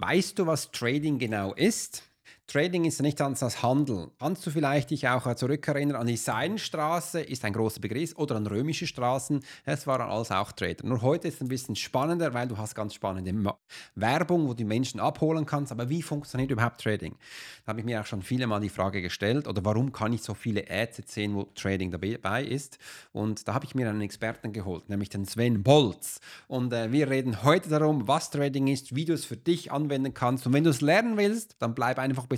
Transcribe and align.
Weißt 0.00 0.38
du, 0.38 0.46
was 0.46 0.70
Trading 0.70 1.18
genau 1.18 1.54
ist? 1.54 2.07
Trading 2.50 2.86
ist 2.86 3.02
nicht 3.02 3.20
anders 3.20 3.42
als 3.42 3.62
Handel. 3.62 4.10
Kannst 4.18 4.46
du 4.46 4.50
vielleicht 4.50 4.88
dich 4.88 5.06
auch 5.06 5.34
zurückerinnern 5.34 5.96
an 5.96 6.06
die 6.06 6.16
Seidenstraße, 6.16 7.20
ist 7.20 7.44
ein 7.44 7.52
großer 7.52 7.78
Begriff, 7.78 8.16
oder 8.16 8.36
an 8.36 8.46
römische 8.46 8.86
Straßen, 8.86 9.44
es 9.66 9.86
waren 9.86 10.08
alles 10.08 10.30
auch 10.30 10.52
Trader. 10.52 10.86
Nur 10.86 11.02
heute 11.02 11.28
ist 11.28 11.34
es 11.34 11.40
ein 11.42 11.48
bisschen 11.48 11.76
spannender, 11.76 12.32
weil 12.32 12.48
du 12.48 12.56
hast 12.56 12.74
ganz 12.74 12.94
spannende 12.94 13.34
Werbung, 13.96 14.48
wo 14.48 14.54
du 14.54 14.64
Menschen 14.64 14.98
abholen 14.98 15.44
kannst, 15.44 15.72
aber 15.72 15.90
wie 15.90 16.00
funktioniert 16.00 16.50
überhaupt 16.50 16.80
Trading? 16.80 17.16
Da 17.66 17.72
habe 17.72 17.80
ich 17.80 17.84
mir 17.84 18.00
auch 18.00 18.06
schon 18.06 18.22
viele 18.22 18.46
Mal 18.46 18.60
die 18.60 18.70
Frage 18.70 19.02
gestellt, 19.02 19.46
oder 19.46 19.62
warum 19.66 19.92
kann 19.92 20.14
ich 20.14 20.22
so 20.22 20.32
viele 20.32 20.70
Ads 20.70 21.02
sehen, 21.12 21.34
wo 21.34 21.48
Trading 21.54 21.90
dabei 21.90 22.42
ist? 22.42 22.78
Und 23.12 23.46
da 23.46 23.52
habe 23.52 23.66
ich 23.66 23.74
mir 23.74 23.90
einen 23.90 24.00
Experten 24.00 24.54
geholt, 24.54 24.88
nämlich 24.88 25.10
den 25.10 25.26
Sven 25.26 25.62
Bolz. 25.62 26.18
Und 26.46 26.72
äh, 26.72 26.92
wir 26.92 27.10
reden 27.10 27.42
heute 27.42 27.68
darum, 27.68 28.08
was 28.08 28.30
Trading 28.30 28.68
ist, 28.68 28.96
wie 28.96 29.04
du 29.04 29.12
es 29.12 29.26
für 29.26 29.36
dich 29.36 29.70
anwenden 29.70 30.14
kannst. 30.14 30.46
Und 30.46 30.54
wenn 30.54 30.64
du 30.64 30.70
es 30.70 30.80
lernen 30.80 31.18
willst, 31.18 31.56
dann 31.58 31.74
bleib 31.74 31.98
einfach 31.98 32.26
bis 32.26 32.37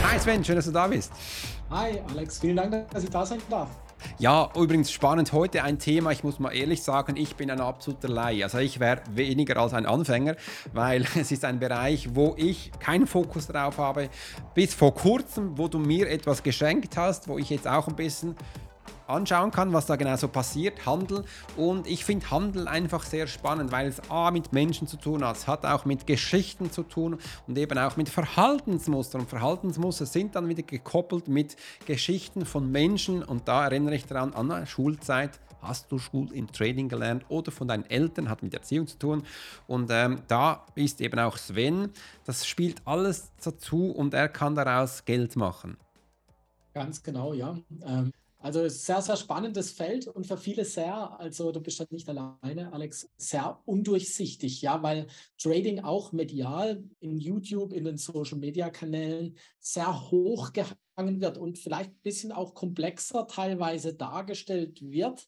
Sven, 0.21 0.45
schön, 0.45 0.55
dass 0.55 0.65
du 0.65 0.71
da 0.71 0.85
bist. 0.85 1.11
Hi 1.71 1.99
Alex, 2.11 2.37
vielen 2.37 2.55
Dank, 2.55 2.91
dass 2.91 3.03
ich 3.03 3.09
da 3.09 3.25
sein 3.25 3.39
darf. 3.49 3.69
Ja, 4.19 4.51
übrigens 4.55 4.91
spannend 4.91 5.33
heute 5.33 5.63
ein 5.63 5.79
Thema, 5.79 6.11
ich 6.11 6.23
muss 6.23 6.37
mal 6.37 6.51
ehrlich 6.51 6.83
sagen, 6.83 7.15
ich 7.17 7.35
bin 7.35 7.49
ein 7.49 7.59
absoluter 7.59 8.07
Laie. 8.07 8.43
Also 8.43 8.59
ich 8.59 8.79
wäre 8.79 9.01
weniger 9.15 9.57
als 9.57 9.73
ein 9.73 9.87
Anfänger, 9.87 10.35
weil 10.73 11.07
es 11.19 11.31
ist 11.31 11.43
ein 11.43 11.57
Bereich, 11.57 12.13
wo 12.13 12.35
ich 12.37 12.71
keinen 12.79 13.07
Fokus 13.07 13.47
drauf 13.47 13.79
habe. 13.79 14.09
Bis 14.53 14.75
vor 14.75 14.93
kurzem, 14.93 15.57
wo 15.57 15.67
du 15.67 15.79
mir 15.79 16.07
etwas 16.07 16.43
geschenkt 16.43 16.97
hast, 16.97 17.27
wo 17.27 17.39
ich 17.39 17.49
jetzt 17.49 17.67
auch 17.67 17.87
ein 17.87 17.95
bisschen 17.95 18.35
anschauen 19.11 19.51
kann, 19.51 19.73
was 19.73 19.85
da 19.85 19.95
genau 19.95 20.15
so 20.15 20.27
passiert, 20.27 20.85
Handel. 20.85 21.23
Und 21.57 21.87
ich 21.87 22.05
finde 22.05 22.29
Handel 22.31 22.67
einfach 22.67 23.03
sehr 23.03 23.27
spannend, 23.27 23.71
weil 23.71 23.87
es 23.87 24.09
A 24.09 24.31
mit 24.31 24.53
Menschen 24.53 24.87
zu 24.87 24.97
tun 24.97 25.23
hat, 25.23 25.37
es 25.37 25.47
hat 25.47 25.65
auch 25.65 25.85
mit 25.85 26.07
Geschichten 26.07 26.71
zu 26.71 26.83
tun 26.83 27.17
und 27.47 27.57
eben 27.57 27.77
auch 27.77 27.97
mit 27.97 28.09
Verhaltensmustern. 28.09 29.21
Und 29.21 29.29
Verhaltensmuster 29.29 30.05
sind 30.05 30.35
dann 30.35 30.49
wieder 30.49 30.63
gekoppelt 30.63 31.27
mit 31.27 31.55
Geschichten 31.85 32.45
von 32.45 32.71
Menschen 32.71 33.23
und 33.23 33.47
da 33.47 33.65
erinnere 33.65 33.95
ich 33.95 34.05
daran 34.05 34.33
an 34.33 34.49
der 34.49 34.65
Schulzeit. 34.65 35.39
Hast 35.61 35.91
du 35.91 35.99
Schul 35.99 36.31
im 36.33 36.51
Trading 36.51 36.89
gelernt 36.89 37.23
oder 37.29 37.51
von 37.51 37.67
deinen 37.67 37.87
Eltern, 37.87 38.29
hat 38.29 38.41
mit 38.41 38.53
Erziehung 38.53 38.87
zu 38.87 38.97
tun. 38.97 39.23
Und 39.67 39.91
ähm, 39.91 40.23
da 40.27 40.65
ist 40.73 41.01
eben 41.01 41.19
auch 41.19 41.37
Sven, 41.37 41.91
das 42.25 42.47
spielt 42.47 42.81
alles 42.85 43.31
dazu 43.43 43.91
und 43.91 44.15
er 44.15 44.27
kann 44.27 44.55
daraus 44.55 45.05
Geld 45.05 45.35
machen. 45.35 45.77
Ganz 46.73 47.03
genau, 47.03 47.33
ja. 47.33 47.55
Ähm, 47.85 48.11
also 48.41 48.67
sehr, 48.67 49.01
sehr 49.01 49.17
spannendes 49.17 49.71
Feld 49.71 50.07
und 50.07 50.25
für 50.25 50.37
viele 50.37 50.65
sehr, 50.65 51.19
also 51.19 51.51
du 51.51 51.61
bist 51.61 51.79
halt 51.79 51.91
nicht 51.91 52.09
alleine, 52.09 52.73
Alex, 52.73 53.07
sehr 53.15 53.61
undurchsichtig, 53.65 54.61
ja, 54.61 54.81
weil 54.81 55.07
Trading 55.37 55.81
auch 55.81 56.11
medial 56.11 56.83
in 56.99 57.17
YouTube, 57.17 57.71
in 57.71 57.85
den 57.85 57.97
Social 57.97 58.39
Media 58.39 58.69
Kanälen 58.71 59.37
sehr 59.59 60.09
hoch 60.09 60.53
gehangen 60.53 61.21
wird 61.21 61.37
und 61.37 61.59
vielleicht 61.59 61.91
ein 61.91 62.01
bisschen 62.01 62.31
auch 62.31 62.55
komplexer 62.55 63.27
teilweise 63.27 63.93
dargestellt 63.93 64.81
wird 64.81 65.27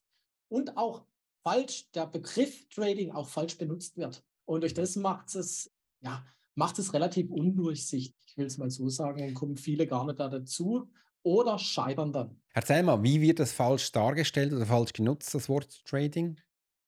und 0.50 0.76
auch 0.76 1.06
falsch, 1.44 1.92
der 1.92 2.08
Begriff 2.08 2.68
Trading 2.70 3.12
auch 3.12 3.28
falsch 3.28 3.58
benutzt 3.58 3.96
wird. 3.96 4.24
Und 4.46 4.62
durch 4.62 4.74
das 4.74 4.96
macht 4.96 5.36
es, 5.36 5.72
ja, 6.02 6.26
macht 6.56 6.80
es 6.80 6.94
relativ 6.94 7.30
undurchsichtig, 7.30 8.16
ich 8.26 8.38
will 8.38 8.48
es 8.48 8.58
mal 8.58 8.72
so 8.72 8.90
sagen, 8.90 9.24
und 9.24 9.34
kommen 9.36 9.58
viele 9.58 9.86
gar 9.86 10.04
nicht 10.06 10.20
da 10.20 10.30
dazu 10.30 10.90
oder 11.24 11.58
scheitern 11.58 12.14
dann. 12.14 12.42
Erzähl 12.54 12.84
mal, 12.84 13.02
wie 13.02 13.22
wird 13.22 13.40
das 13.40 13.52
falsch 13.52 13.92
dargestellt 13.92 14.54
oder 14.54 14.66
falsch 14.66 14.94
genutzt, 14.94 15.34
das 15.34 15.50
Wort 15.50 15.84
Trading? 15.86 16.38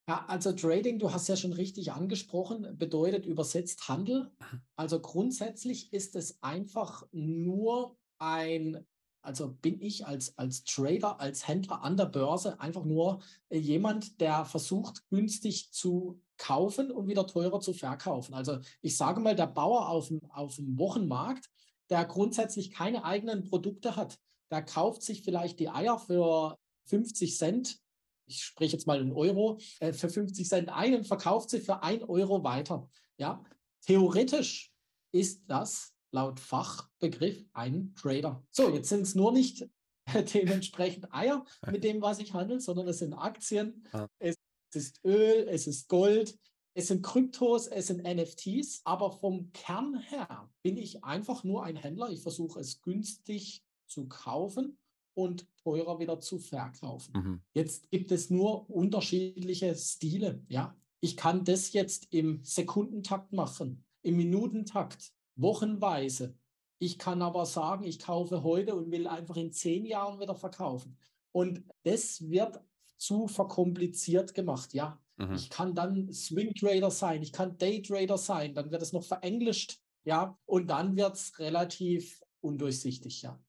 Ja, 0.07 0.23
also 0.27 0.51
Trading, 0.51 0.99
du 0.99 1.11
hast 1.11 1.27
ja 1.27 1.35
schon 1.35 1.53
richtig 1.53 1.91
angesprochen, 1.91 2.77
bedeutet 2.77 3.25
übersetzt 3.25 3.89
Handel. 3.89 4.31
Also 4.75 4.99
grundsätzlich 4.99 5.91
ist 5.93 6.15
es 6.15 6.43
einfach 6.43 7.07
nur 7.11 7.97
ein, 8.19 8.85
also 9.23 9.51
bin 9.53 9.81
ich 9.81 10.05
als, 10.05 10.37
als 10.37 10.63
Trader, 10.63 11.19
als 11.19 11.47
Händler 11.47 11.81
an 11.83 11.97
der 11.97 12.05
Börse 12.05 12.59
einfach 12.59 12.85
nur 12.85 13.23
äh, 13.49 13.57
jemand, 13.57 14.21
der 14.21 14.45
versucht, 14.45 15.09
günstig 15.09 15.71
zu 15.73 16.21
kaufen 16.37 16.91
und 16.91 17.07
wieder 17.07 17.25
teurer 17.25 17.59
zu 17.59 17.73
verkaufen. 17.73 18.35
Also 18.35 18.59
ich 18.81 18.97
sage 18.97 19.19
mal, 19.21 19.35
der 19.35 19.47
Bauer 19.47 19.89
auf 19.89 20.09
dem, 20.09 20.19
auf 20.29 20.57
dem 20.57 20.77
Wochenmarkt, 20.77 21.49
der 21.89 22.05
grundsätzlich 22.05 22.71
keine 22.71 23.03
eigenen 23.03 23.43
Produkte 23.43 23.95
hat, 23.95 24.19
der 24.51 24.63
kauft 24.63 25.01
sich 25.01 25.23
vielleicht 25.23 25.59
die 25.59 25.69
Eier 25.69 25.99
für 25.99 26.57
50 26.85 27.37
Cent, 27.37 27.79
ich 28.27 28.43
spreche 28.43 28.73
jetzt 28.73 28.87
mal 28.87 29.01
in 29.01 29.11
Euro, 29.11 29.59
äh, 29.79 29.93
für 29.93 30.09
50 30.09 30.47
Cent 30.47 30.69
ein 30.69 30.95
und 30.95 31.07
verkauft 31.07 31.49
sie 31.49 31.59
für 31.59 31.83
1 31.83 32.03
Euro 32.03 32.43
weiter. 32.43 32.89
Ja, 33.17 33.43
theoretisch 33.85 34.71
ist 35.11 35.43
das 35.47 35.93
laut 36.11 36.39
Fachbegriff 36.39 37.45
ein 37.53 37.93
Trader. 37.95 38.43
So, 38.51 38.69
jetzt 38.73 38.89
sind 38.89 39.01
es 39.01 39.15
nur 39.15 39.31
nicht 39.31 39.67
dementsprechend 40.33 41.13
Eier 41.13 41.45
mit 41.69 41.83
dem, 41.83 42.01
was 42.01 42.19
ich 42.19 42.33
handle, 42.33 42.59
sondern 42.59 42.87
es 42.87 42.99
sind 42.99 43.13
Aktien, 43.13 43.87
es 44.19 44.35
ist 44.73 45.03
Öl, 45.03 45.47
es 45.49 45.67
ist 45.67 45.87
Gold, 45.87 46.37
es 46.77 46.87
sind 46.87 47.03
Kryptos, 47.03 47.67
es 47.67 47.87
sind 47.87 48.03
NFTs, 48.03 48.81
aber 48.83 49.11
vom 49.11 49.51
Kern 49.53 49.97
her 49.97 50.49
bin 50.61 50.77
ich 50.77 51.03
einfach 51.05 51.45
nur 51.45 51.63
ein 51.63 51.77
Händler. 51.77 52.09
Ich 52.09 52.21
versuche 52.21 52.59
es 52.59 52.81
günstig 52.81 53.63
zu 53.87 54.07
kaufen 54.09 54.77
und 55.13 55.47
teurer 55.63 55.99
wieder 55.99 56.19
zu 56.19 56.37
verkaufen. 56.37 57.13
Mhm. 57.15 57.41
Jetzt 57.53 57.89
gibt 57.91 58.11
es 58.11 58.29
nur 58.29 58.69
unterschiedliche 58.69 59.73
Stile. 59.75 60.43
Ja, 60.49 60.75
ich 60.99 61.15
kann 61.15 61.45
das 61.45 61.71
jetzt 61.71 62.11
im 62.11 62.43
Sekundentakt 62.43 63.31
machen, 63.31 63.85
im 64.01 64.17
Minutentakt, 64.17 65.13
wochenweise. 65.37 66.37
Ich 66.77 66.99
kann 66.99 67.21
aber 67.21 67.45
sagen, 67.45 67.85
ich 67.85 67.99
kaufe 67.99 68.43
heute 68.43 68.75
und 68.75 68.91
will 68.91 69.07
einfach 69.07 69.37
in 69.37 69.53
zehn 69.53 69.85
Jahren 69.85 70.19
wieder 70.19 70.35
verkaufen. 70.35 70.97
Und 71.31 71.63
das 71.83 72.29
wird 72.29 72.59
zu 72.97 73.27
verkompliziert 73.27 74.33
gemacht. 74.33 74.73
Ja, 74.73 74.99
Mhm. 75.17 75.35
Ich 75.35 75.49
kann 75.49 75.75
dann 75.75 76.11
Swing 76.11 76.53
Trader 76.53 76.91
sein, 76.91 77.21
ich 77.21 77.31
kann 77.31 77.57
Day 77.57 77.81
Trader 77.81 78.17
sein, 78.17 78.53
dann 78.53 78.71
wird 78.71 78.81
es 78.81 78.93
noch 78.93 79.03
verenglischt, 79.03 79.79
ja, 80.03 80.37
und 80.45 80.67
dann 80.67 80.95
wird 80.95 81.15
es 81.15 81.39
relativ 81.39 82.21
undurchsichtig, 82.41 83.21
ja. 83.21 83.39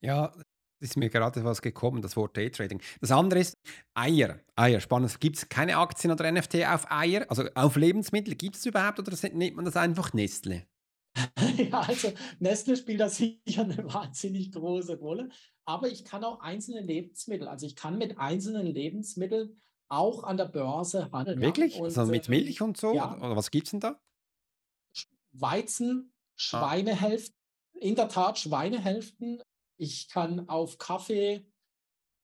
Ja, 0.00 0.32
ist 0.80 0.96
mir 0.96 1.08
gerade 1.08 1.42
was 1.44 1.62
gekommen, 1.62 2.02
das 2.02 2.16
Wort 2.16 2.36
Daytrading. 2.36 2.82
Das 3.00 3.10
andere 3.10 3.40
ist 3.40 3.56
Eier. 3.94 4.40
Eier, 4.56 4.80
spannend. 4.80 5.18
Gibt 5.20 5.36
es 5.36 5.48
keine 5.48 5.78
Aktien 5.78 6.12
oder 6.12 6.30
NFT 6.30 6.66
auf 6.66 6.90
Eier? 6.90 7.24
Also 7.30 7.44
auf 7.54 7.76
Lebensmittel 7.76 8.34
gibt 8.34 8.56
es 8.56 8.66
überhaupt 8.66 8.98
oder 8.98 9.16
nennt 9.32 9.56
man 9.56 9.64
das 9.64 9.76
einfach 9.76 10.12
Nestle? 10.12 10.66
ja, 11.56 11.80
also 11.80 12.12
Nestle 12.40 12.76
spielt 12.76 13.00
da 13.00 13.08
sicher 13.08 13.62
eine 13.62 13.84
wahnsinnig 13.92 14.52
große 14.52 14.98
Rolle. 14.98 15.30
Aber 15.64 15.88
ich 15.88 16.04
kann 16.04 16.24
auch 16.24 16.40
einzelne 16.40 16.82
Lebensmittel, 16.82 17.48
also 17.48 17.66
ich 17.66 17.74
kann 17.74 17.98
mit 17.98 18.18
einzelnen 18.18 18.66
Lebensmitteln 18.66 19.60
auch 19.88 20.24
an 20.24 20.36
der 20.36 20.46
Börse 20.46 21.10
handeln. 21.12 21.40
Wirklich? 21.40 21.78
Und, 21.78 21.96
also 21.96 22.06
mit 22.06 22.28
Milch 22.28 22.60
und 22.60 22.76
so? 22.76 22.94
Ja. 22.94 23.16
Oder 23.16 23.36
was 23.36 23.50
gibt 23.50 23.66
es 23.66 23.70
denn 23.72 23.80
da? 23.80 24.00
Weizen, 25.32 26.12
ah. 26.12 26.32
Schweinehälften, 26.36 27.36
ah. 27.74 27.78
in 27.80 27.94
der 27.94 28.08
Tat 28.08 28.38
Schweinehälften. 28.38 29.42
Ich 29.78 30.08
kann 30.08 30.48
auf 30.48 30.78
Kaffee, 30.78 31.46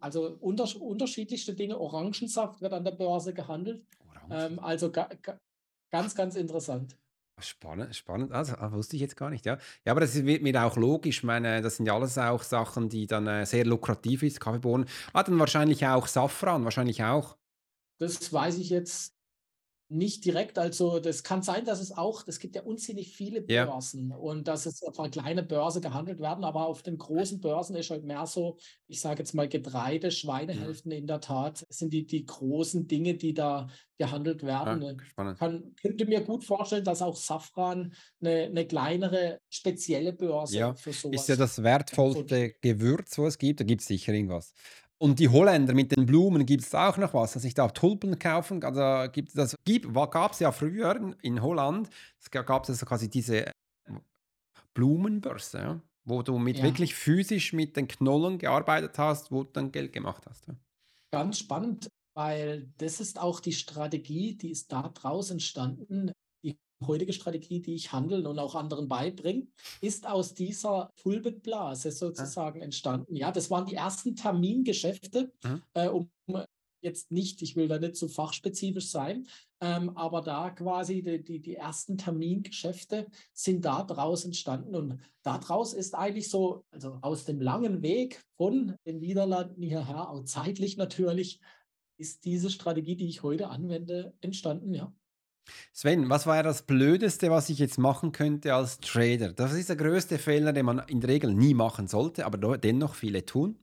also 0.00 0.36
unter, 0.40 0.64
unterschiedlichste 0.80 1.54
Dinge, 1.54 1.78
Orangensaft 1.78 2.60
wird 2.60 2.72
an 2.72 2.84
der 2.84 2.92
Börse 2.92 3.34
gehandelt. 3.34 3.86
Ähm, 4.30 4.58
also 4.58 4.90
ga, 4.90 5.08
ga, 5.20 5.38
ganz, 5.90 6.14
ganz 6.14 6.36
interessant. 6.36 6.96
Spannend, 7.40 7.94
spannend. 7.96 8.32
Also, 8.32 8.54
wusste 8.72 8.96
ich 8.96 9.02
jetzt 9.02 9.16
gar 9.16 9.30
nicht, 9.30 9.46
ja. 9.46 9.58
Ja, 9.84 9.92
aber 9.92 10.00
das 10.00 10.14
wird 10.14 10.42
mir 10.42 10.64
auch 10.64 10.76
logisch. 10.76 11.18
Ich 11.18 11.22
meine, 11.24 11.60
das 11.60 11.76
sind 11.76 11.86
ja 11.86 11.94
alles 11.94 12.16
auch 12.18 12.42
Sachen, 12.42 12.88
die 12.88 13.06
dann 13.06 13.26
äh, 13.26 13.46
sehr 13.46 13.64
lukrativ 13.64 14.22
ist, 14.22 14.40
Kaffeebohnen. 14.40 14.86
Ah, 15.12 15.22
dann 15.22 15.38
wahrscheinlich 15.38 15.84
auch 15.86 16.06
Safran, 16.06 16.64
wahrscheinlich 16.64 17.02
auch. 17.02 17.36
Das 18.02 18.32
weiß 18.32 18.58
ich 18.58 18.70
jetzt 18.70 19.14
nicht 19.88 20.24
direkt. 20.24 20.58
Also 20.58 21.00
das 21.00 21.22
kann 21.22 21.42
sein, 21.42 21.66
dass 21.66 21.80
es 21.80 21.92
auch, 21.92 22.24
es 22.26 22.38
gibt 22.38 22.56
ja 22.56 22.62
unzählig 22.62 23.14
viele 23.14 23.42
Ja. 23.46 23.66
Börsen 23.66 24.10
und 24.12 24.48
dass 24.48 24.64
es 24.66 24.82
auf 24.82 24.98
einer 24.98 25.10
kleinen 25.10 25.46
Börse 25.46 25.80
gehandelt 25.82 26.18
werden, 26.20 26.44
aber 26.44 26.66
auf 26.66 26.82
den 26.82 26.96
großen 26.98 27.40
Börsen 27.40 27.76
ist 27.76 27.90
halt 27.90 28.04
mehr 28.04 28.26
so, 28.26 28.56
ich 28.88 29.00
sage 29.00 29.20
jetzt 29.20 29.34
mal 29.34 29.48
Getreide, 29.48 30.10
Mhm. 30.52 30.76
Schweinehälften 30.76 30.92
in 30.92 31.06
der 31.06 31.20
Tat, 31.20 31.66
sind 31.68 31.92
die, 31.92 32.06
die 32.06 32.24
großen 32.24 32.86
Dinge, 32.88 33.16
die 33.16 33.34
da 33.34 33.68
gehandelt 33.98 34.42
Ja, 34.64 34.78
werden. 34.78 34.82
Und 34.82 35.02
spannend. 35.02 35.38
kann, 35.38 35.74
könnte 35.80 36.06
mir 36.06 36.22
gut 36.22 36.44
vorstellen, 36.44 36.84
dass 36.84 37.02
auch 37.02 37.16
Safran 37.16 37.94
eine, 38.20 38.44
eine 38.44 38.66
kleinere, 38.66 39.40
spezielle 39.50 40.12
Börse 40.14 40.58
Ja, 40.58 40.76
für 40.76 40.92
ist 41.10 41.28
sowas 41.28 41.28
ja 41.28 41.36
das 41.36 41.62
wertvollste 41.62 42.54
Gewürz, 42.60 43.16
was 43.18 43.34
es 43.34 43.38
gibt. 43.38 43.60
Da 43.60 43.64
gibt 43.64 43.80
es 43.80 43.86
sicher 43.86 44.12
irgendwas. 44.12 44.52
Und 45.02 45.18
die 45.18 45.28
Holländer 45.28 45.74
mit 45.74 45.90
den 45.90 46.06
Blumen 46.06 46.46
gibt 46.46 46.62
es 46.62 46.72
auch 46.76 46.96
noch 46.96 47.12
was, 47.12 47.32
dass 47.32 47.42
ich 47.42 47.54
da 47.54 47.66
Tulpen 47.66 48.20
kaufen 48.20 48.60
kann. 48.60 48.76
Also 48.78 49.10
gibt 49.10 49.36
das 49.36 49.56
gab 50.12 50.32
es 50.32 50.38
ja 50.38 50.52
früher 50.52 50.94
in- 50.94 51.16
in 51.22 51.42
Holland, 51.42 51.90
es 52.20 52.30
gab 52.30 52.68
es 52.68 52.86
quasi 52.86 53.10
diese 53.10 53.50
Blumenbörse, 54.74 55.58
ja, 55.58 55.80
wo 56.04 56.22
du 56.22 56.38
mit 56.38 56.58
Ja. 56.58 56.62
wirklich 56.62 56.94
physisch 56.94 57.52
mit 57.52 57.76
den 57.76 57.88
Knollen 57.88 58.38
gearbeitet 58.38 58.96
hast, 58.96 59.32
wo 59.32 59.42
du 59.42 59.50
dann 59.52 59.72
Geld 59.72 59.92
gemacht 59.92 60.24
hast. 60.28 60.46
Ja. 60.46 60.54
Ganz 61.12 61.38
spannend, 61.40 61.88
weil 62.16 62.72
das 62.78 63.00
ist 63.00 63.20
auch 63.20 63.40
die 63.40 63.52
Strategie, 63.52 64.36
die 64.36 64.52
ist 64.52 64.70
da 64.70 64.82
draus 64.88 65.30
entstanden. 65.30 66.12
Heutige 66.86 67.12
Strategie, 67.12 67.60
die 67.60 67.74
ich 67.74 67.92
Handeln 67.92 68.26
und 68.26 68.38
auch 68.38 68.54
anderen 68.54 68.88
beibringe, 68.88 69.46
ist 69.80 70.06
aus 70.06 70.34
dieser 70.34 70.90
Tulpenblase 70.96 71.90
sozusagen 71.90 72.60
entstanden. 72.60 73.16
Ja, 73.16 73.32
das 73.32 73.50
waren 73.50 73.66
die 73.66 73.74
ersten 73.74 74.16
Termingeschäfte, 74.16 75.32
Mhm. 75.44 75.62
äh, 75.74 75.88
um 75.88 76.10
jetzt 76.84 77.12
nicht, 77.12 77.40
ich 77.42 77.54
will 77.54 77.68
da 77.68 77.78
nicht 77.78 77.94
zu 77.96 78.08
fachspezifisch 78.08 78.90
sein, 78.90 79.28
ähm, 79.60 79.96
aber 79.96 80.20
da 80.20 80.50
quasi 80.50 81.02
die, 81.02 81.22
die, 81.22 81.40
die 81.40 81.54
ersten 81.54 81.96
Termingeschäfte 81.96 83.06
sind 83.32 83.64
da 83.64 83.84
draus 83.84 84.24
entstanden 84.24 84.74
und 84.74 84.98
daraus 85.22 85.74
ist 85.74 85.94
eigentlich 85.94 86.28
so, 86.28 86.64
also 86.72 86.98
aus 87.02 87.24
dem 87.24 87.40
langen 87.40 87.82
Weg 87.82 88.20
von 88.36 88.74
den 88.84 88.98
Niederlanden 88.98 89.62
hierher, 89.62 90.10
auch 90.10 90.24
zeitlich 90.24 90.76
natürlich, 90.76 91.40
ist 91.98 92.24
diese 92.24 92.50
Strategie, 92.50 92.96
die 92.96 93.06
ich 93.06 93.22
heute 93.22 93.48
anwende, 93.48 94.12
entstanden, 94.20 94.74
ja. 94.74 94.92
Sven, 95.72 96.08
was 96.08 96.26
war 96.26 96.42
das 96.42 96.62
Blödeste, 96.62 97.30
was 97.30 97.48
ich 97.48 97.58
jetzt 97.58 97.78
machen 97.78 98.12
könnte 98.12 98.54
als 98.54 98.78
Trader? 98.78 99.32
Das 99.32 99.52
ist 99.52 99.68
der 99.68 99.76
größte 99.76 100.18
Fehler, 100.18 100.52
den 100.52 100.66
man 100.66 100.80
in 100.88 101.00
der 101.00 101.10
Regel 101.10 101.34
nie 101.34 101.54
machen 101.54 101.88
sollte, 101.88 102.26
aber 102.26 102.58
dennoch 102.58 102.94
viele 102.94 103.24
tun. 103.24 103.58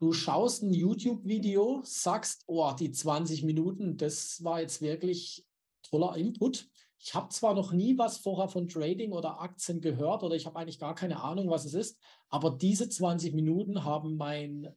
Du 0.00 0.12
schaust 0.12 0.62
ein 0.62 0.72
YouTube-Video, 0.72 1.80
sagst, 1.84 2.44
oh, 2.46 2.72
die 2.78 2.90
20 2.90 3.44
Minuten, 3.44 3.96
das 3.96 4.42
war 4.44 4.60
jetzt 4.60 4.82
wirklich 4.82 5.46
toller 5.82 6.16
Input. 6.16 6.68
Ich 6.98 7.14
habe 7.14 7.28
zwar 7.28 7.54
noch 7.54 7.72
nie 7.72 7.96
was 7.98 8.18
vorher 8.18 8.48
von 8.48 8.68
Trading 8.68 9.12
oder 9.12 9.40
Aktien 9.40 9.80
gehört 9.80 10.22
oder 10.22 10.34
ich 10.34 10.46
habe 10.46 10.58
eigentlich 10.58 10.78
gar 10.78 10.94
keine 10.94 11.22
Ahnung, 11.22 11.50
was 11.50 11.64
es 11.64 11.74
ist, 11.74 11.98
aber 12.28 12.50
diese 12.50 12.88
20 12.88 13.34
Minuten 13.34 13.84
haben 13.84 14.16
mein, 14.16 14.74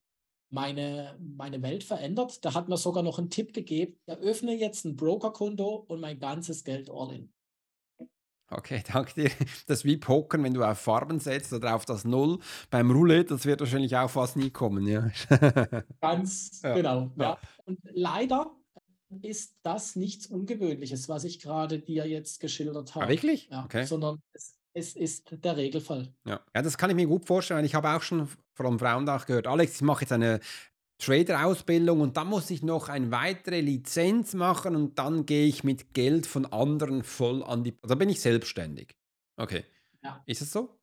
meine, 0.49 1.17
meine 1.19 1.61
Welt 1.61 1.83
verändert. 1.83 2.43
Da 2.45 2.53
hat 2.53 2.69
mir 2.69 2.77
sogar 2.77 3.03
noch 3.03 3.19
einen 3.19 3.29
Tipp 3.29 3.53
gegeben, 3.53 3.97
eröffne 4.05 4.53
jetzt 4.55 4.85
ein 4.85 4.95
Brokerkonto 4.95 5.85
und 5.87 5.99
mein 6.01 6.19
ganzes 6.19 6.63
Geld 6.63 6.89
all 6.89 7.13
in. 7.13 7.33
Okay, 8.49 8.81
danke 8.93 9.13
dir. 9.13 9.31
Das 9.67 9.79
ist 9.79 9.85
wie 9.85 9.97
Pokern, 9.97 10.43
wenn 10.43 10.53
du 10.53 10.63
auf 10.63 10.79
Farben 10.79 11.19
setzt 11.19 11.51
oder 11.53 11.75
auf 11.75 11.85
das 11.85 12.05
Null. 12.05 12.39
Beim 12.69 12.91
Roulette, 12.91 13.33
das 13.35 13.45
wird 13.45 13.59
wahrscheinlich 13.59 13.95
auch 13.97 14.09
fast 14.09 14.37
nie 14.37 14.49
kommen, 14.49 14.87
ja. 14.87 15.09
Ganz 16.01 16.61
Ja, 16.63 16.75
genau. 16.75 17.11
ja. 17.17 17.23
Ja. 17.23 17.39
Und 17.65 17.79
leider 17.83 18.51
ist 19.21 19.55
das 19.63 19.95
nichts 19.95 20.27
Ungewöhnliches, 20.27 21.07
was 21.09 21.23
ich 21.23 21.39
gerade 21.39 21.79
dir 21.79 22.05
jetzt 22.07 22.39
geschildert 22.39 22.95
Ah, 22.95 23.01
habe. 23.01 23.11
wirklich? 23.11 23.47
Ja, 23.49 23.63
Okay. 23.65 23.85
sondern 23.85 24.19
es, 24.33 24.56
es 24.77 24.95
ist 24.95 25.35
der 25.43 25.57
Regelfall. 25.57 26.13
Ja. 26.25 26.39
ja, 26.55 26.61
das 26.61 26.77
kann 26.77 26.91
ich 26.91 26.95
mir 26.95 27.07
gut 27.07 27.25
vorstellen. 27.25 27.65
Ich 27.65 27.73
habe 27.73 27.89
auch 27.89 28.03
schon 28.03 28.29
von 28.53 28.77
Frauendach 28.77 29.25
gehört, 29.25 29.47
Alex, 29.47 29.75
ich 29.75 29.81
mache 29.81 30.01
jetzt 30.01 30.11
eine 30.11 30.39
Trader-Ausbildung 30.99 32.01
und 32.01 32.15
dann 32.15 32.27
muss 32.27 32.49
ich 32.51 32.61
noch 32.61 32.87
eine 32.87 33.09
weitere 33.11 33.61
Lizenz 33.61 34.35
machen 34.35 34.75
und 34.75 34.99
dann 34.99 35.25
gehe 35.25 35.47
ich 35.47 35.63
mit 35.63 35.93
Geld 35.93 36.27
von 36.27 36.45
anderen 36.45 37.03
voll 37.03 37.43
an 37.43 37.63
die... 37.63 37.75
Da 37.81 37.95
bin 37.95 38.09
ich 38.09 38.21
selbstständig. 38.21 38.95
Okay. 39.35 39.63
Ja. 40.03 40.23
Ist 40.27 40.41
es 40.41 40.51
so? 40.51 40.79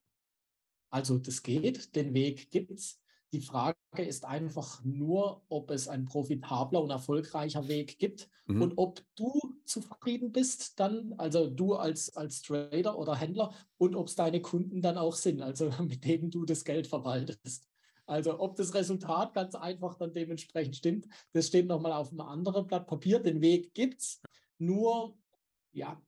Also 0.91 1.19
das 1.19 1.43
geht, 1.43 1.94
den 1.94 2.14
Weg 2.14 2.50
gibt's. 2.50 3.00
Die 3.35 3.41
Frage 3.41 3.77
ist 3.97 4.25
einfach 4.25 4.85
nur, 4.85 5.43
ob 5.49 5.73
es 5.73 5.89
ein 5.89 6.05
profitabler 6.05 6.81
und 6.81 6.91
erfolgreicher 6.91 7.67
Weg 7.67 7.99
gibt 7.99 8.29
Mhm. 8.47 8.63
und 8.63 8.73
ob 8.77 9.03
du 9.17 9.57
zufrieden 9.65 10.31
bist 10.31 10.79
dann, 10.79 11.15
also 11.17 11.51
du 11.51 11.75
als, 11.75 12.15
als 12.15 12.43
Trader 12.43 12.97
oder 12.97 13.17
Händler 13.17 13.53
und 13.77 13.97
ob 13.97 14.07
es 14.07 14.15
deine 14.15 14.41
Kunden 14.41 14.83
dann 14.83 14.99
auch 14.99 15.15
sind, 15.15 15.43
also 15.43 15.69
mit 15.83 16.05
denen 16.05 16.31
du 16.31 16.45
das 16.45 16.65
Geld 16.65 16.87
verwaltest. 16.87 17.69
Also 18.07 18.39
ob 18.39 18.55
das 18.55 18.73
Resultat 18.75 19.35
ganz 19.35 19.57
einfach 19.57 19.97
dann 19.97 20.13
dementsprechend 20.13 20.77
stimmt, 20.77 21.09
das 21.33 21.49
steht 21.49 21.67
nochmal 21.67 21.93
auf 21.93 22.11
einem 22.11 22.21
anderen 22.21 22.69
Blatt 22.69 22.87
Papier. 22.87 23.19
Den 23.19 23.41
Weg 23.41 23.75
gibt's. 23.75 24.21
Nur, 24.59 25.17
ja, 25.73 26.01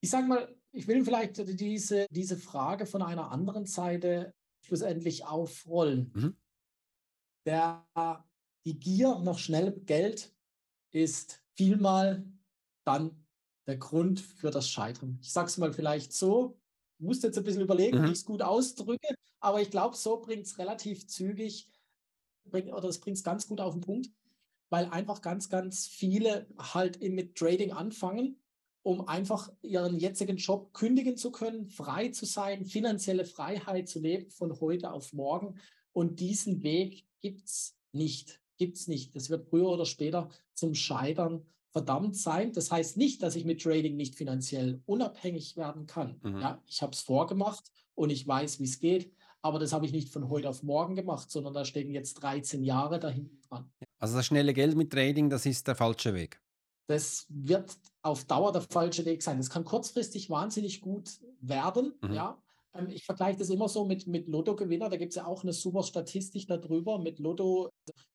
ich 0.00 0.08
sage 0.08 0.28
mal, 0.28 0.56
ich 0.72 0.86
will 0.88 1.04
vielleicht 1.04 1.36
diese, 1.60 2.06
diese 2.10 2.38
Frage 2.38 2.86
von 2.86 3.02
einer 3.02 3.32
anderen 3.32 3.66
Seite 3.66 4.32
schlussendlich 4.62 5.26
aufrollen. 5.26 6.12
Mhm. 6.14 6.36
Der, 7.46 7.86
die 8.64 8.78
Gier 8.78 9.18
nach 9.20 9.38
schnellem 9.38 9.86
Geld 9.86 10.34
ist 10.92 11.42
vielmal 11.54 12.24
dann 12.84 13.26
der 13.66 13.76
Grund 13.78 14.20
für 14.20 14.50
das 14.50 14.68
Scheitern. 14.68 15.18
Ich 15.22 15.32
sage 15.32 15.48
es 15.48 15.58
mal 15.58 15.72
vielleicht 15.72 16.12
so, 16.12 16.58
ich 16.98 17.06
musste 17.06 17.28
jetzt 17.28 17.38
ein 17.38 17.44
bisschen 17.44 17.62
überlegen, 17.62 17.98
Mhm. 17.98 18.04
wie 18.04 18.12
ich 18.12 18.18
es 18.18 18.24
gut 18.24 18.42
ausdrücke, 18.42 19.14
aber 19.40 19.62
ich 19.62 19.70
glaube, 19.70 19.96
so 19.96 20.20
bringt 20.20 20.46
es 20.46 20.58
relativ 20.58 21.06
zügig, 21.06 21.70
bringt, 22.44 22.72
oder 22.72 22.88
es 22.88 23.00
bringt 23.00 23.16
es 23.16 23.24
ganz 23.24 23.46
gut 23.46 23.60
auf 23.60 23.74
den 23.74 23.80
Punkt, 23.80 24.10
weil 24.70 24.86
einfach 24.86 25.22
ganz, 25.22 25.48
ganz 25.48 25.86
viele 25.86 26.46
halt 26.58 27.00
mit 27.00 27.36
Trading 27.36 27.72
anfangen, 27.72 28.40
um 28.82 29.06
einfach 29.08 29.50
ihren 29.62 29.98
jetzigen 29.98 30.36
Job 30.36 30.72
kündigen 30.72 31.16
zu 31.16 31.30
können, 31.30 31.66
frei 31.66 32.08
zu 32.08 32.26
sein, 32.26 32.64
finanzielle 32.64 33.24
Freiheit 33.24 33.88
zu 33.88 34.00
leben 34.00 34.30
von 34.30 34.60
heute 34.60 34.92
auf 34.92 35.12
morgen. 35.12 35.58
Und 35.92 36.20
diesen 36.20 36.62
Weg 36.62 37.06
gibt 37.20 37.46
es 37.46 37.76
nicht. 37.92 38.40
Gibt 38.56 38.76
es 38.76 38.88
nicht. 38.88 39.14
Das 39.16 39.30
wird 39.30 39.48
früher 39.48 39.68
oder 39.68 39.86
später 39.86 40.28
zum 40.54 40.74
Scheitern 40.74 41.46
verdammt 41.70 42.16
sein. 42.16 42.52
Das 42.52 42.70
heißt 42.70 42.96
nicht, 42.96 43.22
dass 43.22 43.36
ich 43.36 43.44
mit 43.44 43.62
Trading 43.62 43.96
nicht 43.96 44.16
finanziell 44.16 44.82
unabhängig 44.86 45.56
werden 45.56 45.86
kann. 45.86 46.20
Mhm. 46.22 46.40
Ja, 46.40 46.62
ich 46.66 46.82
habe 46.82 46.92
es 46.92 47.00
vorgemacht 47.00 47.70
und 47.94 48.10
ich 48.10 48.26
weiß, 48.26 48.60
wie 48.60 48.64
es 48.64 48.78
geht. 48.78 49.12
Aber 49.42 49.58
das 49.58 49.72
habe 49.72 49.86
ich 49.86 49.92
nicht 49.92 50.10
von 50.10 50.28
heute 50.28 50.48
auf 50.48 50.62
morgen 50.62 50.96
gemacht, 50.96 51.30
sondern 51.30 51.54
da 51.54 51.64
stecken 51.64 51.92
jetzt 51.92 52.14
13 52.14 52.62
Jahre 52.62 52.98
dahinten 52.98 53.40
dran. 53.48 53.72
Also 53.98 54.16
das 54.16 54.26
schnelle 54.26 54.52
Geld 54.52 54.76
mit 54.76 54.92
Trading, 54.92 55.30
das 55.30 55.46
ist 55.46 55.66
der 55.66 55.76
falsche 55.76 56.12
Weg. 56.12 56.42
Das 56.86 57.26
wird 57.28 57.78
auf 58.02 58.24
Dauer 58.24 58.52
der 58.52 58.62
falsche 58.62 59.04
Weg 59.04 59.22
sein. 59.22 59.38
Das 59.38 59.48
kann 59.48 59.64
kurzfristig 59.64 60.28
wahnsinnig 60.28 60.80
gut 60.80 61.20
werden. 61.40 61.94
Mhm. 62.02 62.12
Ja. 62.12 62.42
Ähm, 62.74 62.88
Ich 62.90 63.04
vergleiche 63.04 63.38
das 63.38 63.50
immer 63.50 63.68
so 63.68 63.84
mit, 63.84 64.06
mit 64.06 64.28
Lottogewinner. 64.28 64.88
Da 64.88 64.96
gibt 64.96 65.10
es 65.12 65.16
ja 65.16 65.26
auch 65.26 65.42
eine 65.42 65.52
super 65.52 65.82
Statistik 65.82 66.46
darüber 66.46 66.98
mit 66.98 67.18
Lotto, 67.18 67.70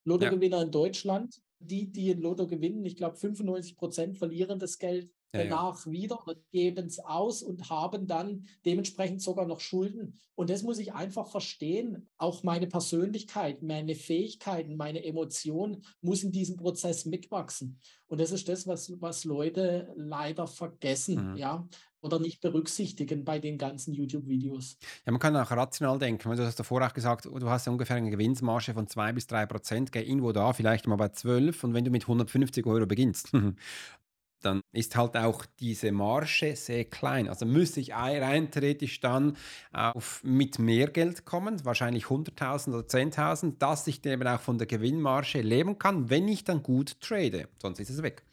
Lottogewinner 0.05 0.61
in 0.63 0.71
Deutschland. 0.71 1.41
Die, 1.59 1.89
die 1.91 2.09
in 2.11 2.21
Lotto 2.21 2.47
gewinnen, 2.47 2.85
ich 2.85 2.97
glaube 2.97 3.15
95 3.15 3.77
Prozent 3.77 4.17
verlieren 4.17 4.59
das 4.59 4.77
Geld 4.77 5.09
Ja, 5.33 5.41
ja. 5.41 5.49
danach 5.49 5.85
wieder 5.87 6.19
und 6.27 6.37
geben 6.51 6.87
es 6.87 6.99
aus 6.99 7.41
und 7.41 7.69
haben 7.69 8.07
dann 8.07 8.45
dementsprechend 8.65 9.21
sogar 9.21 9.47
noch 9.47 9.61
Schulden. 9.61 10.19
Und 10.35 10.49
das 10.49 10.63
muss 10.63 10.79
ich 10.79 10.93
einfach 10.93 11.27
verstehen. 11.29 12.09
Auch 12.17 12.43
meine 12.43 12.67
Persönlichkeit, 12.67 13.63
meine 13.63 13.95
Fähigkeiten, 13.95 14.75
meine 14.75 15.03
Emotionen 15.05 15.83
muss 16.01 16.23
in 16.23 16.31
diesem 16.33 16.57
Prozess 16.57 17.05
mitwachsen. 17.05 17.79
Und 18.07 18.19
das 18.19 18.31
ist 18.31 18.47
das, 18.49 18.67
was, 18.67 18.91
was 19.01 19.23
Leute 19.23 19.91
leider 19.95 20.47
vergessen, 20.47 21.31
Mhm. 21.31 21.37
ja, 21.37 21.67
oder 22.05 22.19
nicht 22.19 22.41
berücksichtigen 22.41 23.25
bei 23.25 23.39
den 23.39 23.57
ganzen 23.57 23.93
YouTube-Videos. 23.93 24.77
Ja, 25.05 25.11
man 25.11 25.19
kann 25.19 25.35
auch 25.35 25.51
rational 25.51 25.97
denken. 25.99 26.35
Du 26.35 26.43
hast 26.43 26.59
davor 26.59 26.85
auch 26.85 26.93
gesagt, 26.93 27.25
du 27.25 27.49
hast 27.49 27.65
ja 27.65 27.71
ungefähr 27.71 27.97
eine 27.97 28.11
Gewinnsmarge 28.11 28.73
von 28.73 28.87
2 28.87 29.11
bis 29.11 29.27
3 29.27 29.45
Prozent, 29.45 29.91
geh 29.91 30.01
irgendwo 30.01 30.31
da, 30.31 30.53
vielleicht 30.53 30.87
mal 30.87 30.95
bei 30.95 31.09
12. 31.09 31.63
Und 31.63 31.73
wenn 31.73 31.83
du 31.83 31.91
mit 31.91 32.03
150 32.07 32.65
Euro 32.65 32.85
beginnst, 32.85 33.31
dann 34.41 34.61
ist 34.73 34.95
halt 34.95 35.17
auch 35.17 35.45
diese 35.59 35.91
Marge 35.91 36.55
sehr 36.55 36.85
klein. 36.85 37.27
Also 37.27 37.45
müsste 37.45 37.79
ich 37.79 37.95
ei- 37.95 38.21
rein 38.21 38.51
theoretisch 38.51 38.99
dann 38.99 39.37
auf, 39.73 40.21
mit 40.23 40.59
mehr 40.59 40.87
Geld 40.89 41.25
kommen, 41.25 41.65
wahrscheinlich 41.65 42.05
100.000 42.09 42.73
oder 42.75 42.87
10.000, 42.87 43.55
dass 43.59 43.87
ich 43.87 44.05
eben 44.05 44.27
auch 44.27 44.39
von 44.39 44.59
der 44.59 44.67
Gewinnmarge 44.67 45.41
leben 45.41 45.79
kann, 45.79 46.09
wenn 46.11 46.27
ich 46.27 46.43
dann 46.43 46.61
gut 46.61 46.99
trade. 47.01 47.47
Sonst 47.59 47.79
ist 47.79 47.89
es 47.89 48.03
weg. 48.03 48.23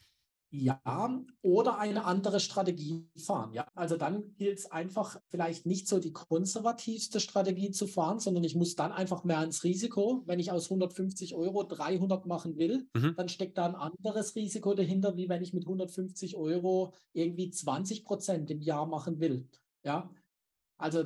Ja, 0.55 1.25
oder 1.41 1.79
eine 1.79 2.05
andere 2.05 2.39
Strategie 2.39 3.09
fahren. 3.17 3.55
Ja, 3.55 3.67
also 3.75 3.97
dann 3.97 4.35
gilt 4.37 4.59
es 4.59 4.71
einfach 4.71 5.19
vielleicht 5.29 5.65
nicht 5.65 5.89
so 5.89 5.99
die 5.99 6.13
konservativste 6.13 7.21
Strategie 7.21 7.71
zu 7.71 7.87
fahren, 7.87 8.19
sondern 8.19 8.45
ich 8.45 8.55
muss 8.55 8.77
dann 8.77 8.93
einfach 8.93 9.25
mehr 9.25 9.43
ins 9.43 9.65
Risiko. 9.65 10.23
Wenn 10.27 10.41
ich 10.41 10.53
aus 10.53 10.67
150 10.67 11.35
Euro 11.37 11.63
300 11.65 12.27
machen 12.27 12.59
will, 12.59 12.87
mhm. 12.93 13.15
dann 13.17 13.31
steckt 13.31 13.57
da 13.57 13.65
ein 13.65 13.75
anderes 13.75 14.35
Risiko 14.35 14.75
dahinter, 14.75 15.17
wie 15.17 15.31
wenn 15.31 15.43
ich 15.43 15.55
mit 15.55 15.65
150 15.65 16.37
Euro 16.37 16.93
irgendwie 17.15 17.49
20 17.49 18.05
Prozent 18.05 18.51
im 18.51 18.61
Jahr 18.61 18.85
machen 18.85 19.21
will. 19.21 19.49
Ja, 19.85 20.11
also 20.77 21.05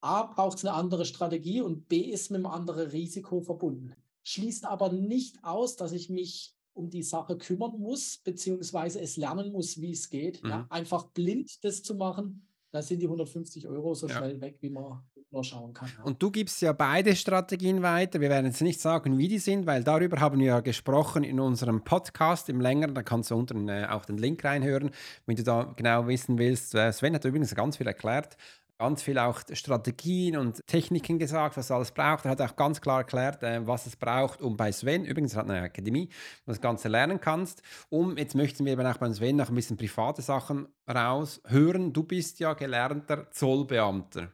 A 0.00 0.22
braucht 0.22 0.56
es 0.56 0.64
eine 0.64 0.72
andere 0.72 1.04
Strategie 1.04 1.60
und 1.60 1.86
B 1.88 1.98
ist 1.98 2.30
mit 2.30 2.38
einem 2.38 2.46
anderen 2.46 2.88
Risiko 2.88 3.42
verbunden. 3.42 3.94
Schließt 4.22 4.64
aber 4.64 4.90
nicht 4.90 5.44
aus, 5.44 5.76
dass 5.76 5.92
ich 5.92 6.08
mich 6.08 6.57
um 6.78 6.88
die 6.88 7.02
Sache 7.02 7.36
kümmern 7.36 7.78
muss, 7.78 8.18
beziehungsweise 8.18 9.00
es 9.00 9.16
lernen 9.16 9.52
muss, 9.52 9.80
wie 9.80 9.92
es 9.92 10.08
geht. 10.08 10.42
Mhm. 10.42 10.50
Ja, 10.50 10.66
einfach 10.70 11.08
blind 11.08 11.62
das 11.64 11.82
zu 11.82 11.94
machen, 11.94 12.46
da 12.70 12.82
sind 12.82 13.00
die 13.00 13.06
150 13.06 13.66
Euro 13.66 13.94
so 13.94 14.06
ja. 14.06 14.16
schnell 14.16 14.40
weg, 14.40 14.58
wie 14.60 14.70
man 14.70 15.02
nur 15.30 15.44
schauen 15.44 15.74
kann. 15.74 15.90
Ja. 15.96 16.04
Und 16.04 16.22
du 16.22 16.30
gibst 16.30 16.62
ja 16.62 16.72
beide 16.72 17.14
Strategien 17.14 17.82
weiter. 17.82 18.20
Wir 18.20 18.30
werden 18.30 18.46
jetzt 18.46 18.62
nicht 18.62 18.80
sagen, 18.80 19.18
wie 19.18 19.28
die 19.28 19.38
sind, 19.38 19.66
weil 19.66 19.84
darüber 19.84 20.20
haben 20.20 20.38
wir 20.38 20.46
ja 20.46 20.60
gesprochen 20.60 21.24
in 21.24 21.40
unserem 21.40 21.82
Podcast 21.84 22.48
im 22.48 22.60
längeren. 22.60 22.94
Da 22.94 23.02
kannst 23.02 23.30
du 23.30 23.36
unten 23.36 23.68
äh, 23.68 23.86
auch 23.90 24.04
den 24.04 24.18
Link 24.18 24.44
reinhören, 24.44 24.90
wenn 25.26 25.36
du 25.36 25.42
da 25.42 25.74
genau 25.76 26.06
wissen 26.06 26.38
willst. 26.38 26.74
Äh, 26.74 26.92
Sven 26.92 27.14
hat 27.14 27.24
übrigens 27.24 27.54
ganz 27.54 27.76
viel 27.76 27.86
erklärt 27.86 28.36
ganz 28.78 29.02
viel 29.02 29.18
auch 29.18 29.40
Strategien 29.52 30.36
und 30.36 30.64
Techniken 30.66 31.18
gesagt, 31.18 31.56
was 31.56 31.70
alles 31.70 31.90
braucht. 31.90 32.24
Er 32.24 32.30
hat 32.30 32.40
auch 32.40 32.54
ganz 32.54 32.80
klar 32.80 32.98
erklärt, 32.98 33.42
äh, 33.42 33.66
was 33.66 33.86
es 33.86 33.96
braucht, 33.96 34.40
um 34.40 34.56
bei 34.56 34.70
Sven, 34.70 35.04
übrigens 35.04 35.36
hat 35.36 35.50
eine 35.50 35.62
Akademie, 35.62 36.08
das 36.46 36.60
Ganze 36.60 36.88
lernen 36.88 37.20
kannst. 37.20 37.62
Um, 37.90 38.16
jetzt 38.16 38.36
möchten 38.36 38.64
wir 38.64 38.72
eben 38.72 38.86
auch 38.86 38.98
bei 38.98 39.12
Sven 39.12 39.36
noch 39.36 39.48
ein 39.48 39.54
bisschen 39.54 39.76
private 39.76 40.22
Sachen 40.22 40.68
raushören. 40.88 41.92
Du 41.92 42.04
bist 42.04 42.38
ja 42.38 42.54
gelernter 42.54 43.30
Zollbeamter. 43.30 44.32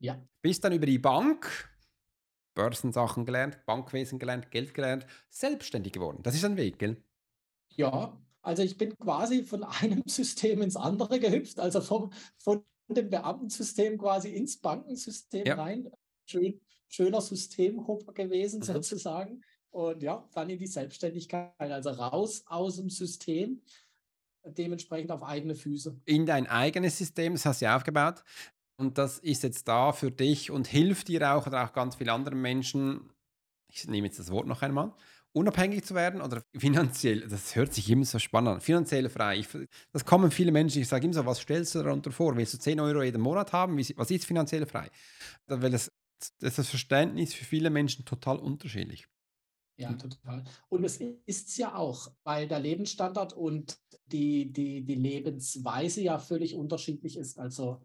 Ja. 0.00 0.20
Bist 0.42 0.64
dann 0.64 0.72
über 0.72 0.86
die 0.86 0.98
Bank, 0.98 1.70
Börsensachen 2.54 3.24
gelernt, 3.24 3.64
Bankwesen 3.64 4.18
gelernt, 4.18 4.50
Geld 4.50 4.74
gelernt, 4.74 5.06
selbstständig 5.30 5.92
geworden. 5.92 6.18
Das 6.24 6.34
ist 6.34 6.44
ein 6.44 6.56
Weg, 6.56 6.80
gell? 6.80 7.00
Ja, 7.76 8.20
also 8.42 8.64
ich 8.64 8.76
bin 8.76 8.98
quasi 8.98 9.44
von 9.44 9.62
einem 9.80 10.02
System 10.06 10.62
ins 10.62 10.76
andere 10.76 11.20
gehüpft, 11.20 11.60
also 11.60 11.80
vom, 11.80 12.12
von 12.36 12.64
dem 12.88 13.10
Beamtensystem 13.10 13.98
quasi 13.98 14.30
ins 14.30 14.58
Bankensystem 14.58 15.46
ja. 15.46 15.54
rein. 15.54 15.90
Schön, 16.26 16.60
schöner 16.88 17.20
Systemhopper 17.20 18.12
gewesen 18.12 18.60
mhm. 18.60 18.64
sozusagen. 18.64 19.42
Und 19.70 20.02
ja, 20.02 20.28
dann 20.34 20.50
in 20.50 20.58
die 20.58 20.66
Selbstständigkeit, 20.66 21.52
also 21.58 21.90
raus 21.90 22.44
aus 22.46 22.76
dem 22.76 22.90
System, 22.90 23.62
dementsprechend 24.44 25.10
auf 25.10 25.22
eigene 25.22 25.54
Füße. 25.54 25.98
In 26.04 26.26
dein 26.26 26.46
eigenes 26.46 26.98
System, 26.98 27.32
das 27.32 27.46
hast 27.46 27.60
du 27.60 27.66
ja 27.66 27.76
aufgebaut. 27.76 28.22
Und 28.76 28.98
das 28.98 29.18
ist 29.18 29.42
jetzt 29.42 29.68
da 29.68 29.92
für 29.92 30.10
dich 30.10 30.50
und 30.50 30.66
hilft 30.66 31.08
dir 31.08 31.34
auch 31.34 31.46
oder 31.46 31.64
auch 31.64 31.72
ganz 31.72 31.96
vielen 31.96 32.10
anderen 32.10 32.40
Menschen, 32.40 33.12
ich 33.68 33.86
nehme 33.86 34.08
jetzt 34.08 34.18
das 34.18 34.30
Wort 34.30 34.46
noch 34.46 34.62
einmal, 34.62 34.92
unabhängig 35.32 35.84
zu 35.84 35.94
werden 35.94 36.20
oder 36.20 36.42
finanziell, 36.56 37.26
das 37.28 37.56
hört 37.56 37.72
sich 37.72 37.88
immer 37.90 38.04
so 38.04 38.18
spannend 38.18 38.56
an, 38.56 38.60
finanziell 38.60 39.08
frei. 39.08 39.38
Ich, 39.38 39.48
das 39.92 40.04
kommen 40.04 40.30
viele 40.30 40.52
Menschen, 40.52 40.82
ich 40.82 40.88
sage 40.88 41.04
immer 41.04 41.14
so, 41.14 41.26
was 41.26 41.40
stellst 41.40 41.74
du 41.74 41.82
darunter 41.82 42.12
vor? 42.12 42.36
Willst 42.36 42.54
du 42.54 42.58
10 42.58 42.80
Euro 42.80 43.02
jeden 43.02 43.20
Monat 43.20 43.52
haben? 43.52 43.78
was 43.96 44.10
ist 44.10 44.24
finanziell 44.24 44.66
frei? 44.66 44.90
Weil 45.46 45.70
das, 45.70 45.90
das, 46.40 46.56
das 46.56 46.68
Verständnis 46.68 47.34
für 47.34 47.44
viele 47.44 47.70
Menschen 47.70 48.04
total 48.04 48.38
unterschiedlich. 48.38 49.06
Ja, 49.78 49.92
total. 49.94 50.44
Und 50.68 50.84
es 50.84 50.98
ist 50.98 51.56
ja 51.56 51.74
auch, 51.74 52.12
weil 52.24 52.46
der 52.46 52.60
Lebensstandard 52.60 53.32
und 53.32 53.78
die, 54.06 54.52
die, 54.52 54.84
die 54.84 54.94
Lebensweise 54.94 56.02
ja 56.02 56.18
völlig 56.18 56.54
unterschiedlich 56.54 57.16
ist. 57.16 57.38
Also 57.38 57.80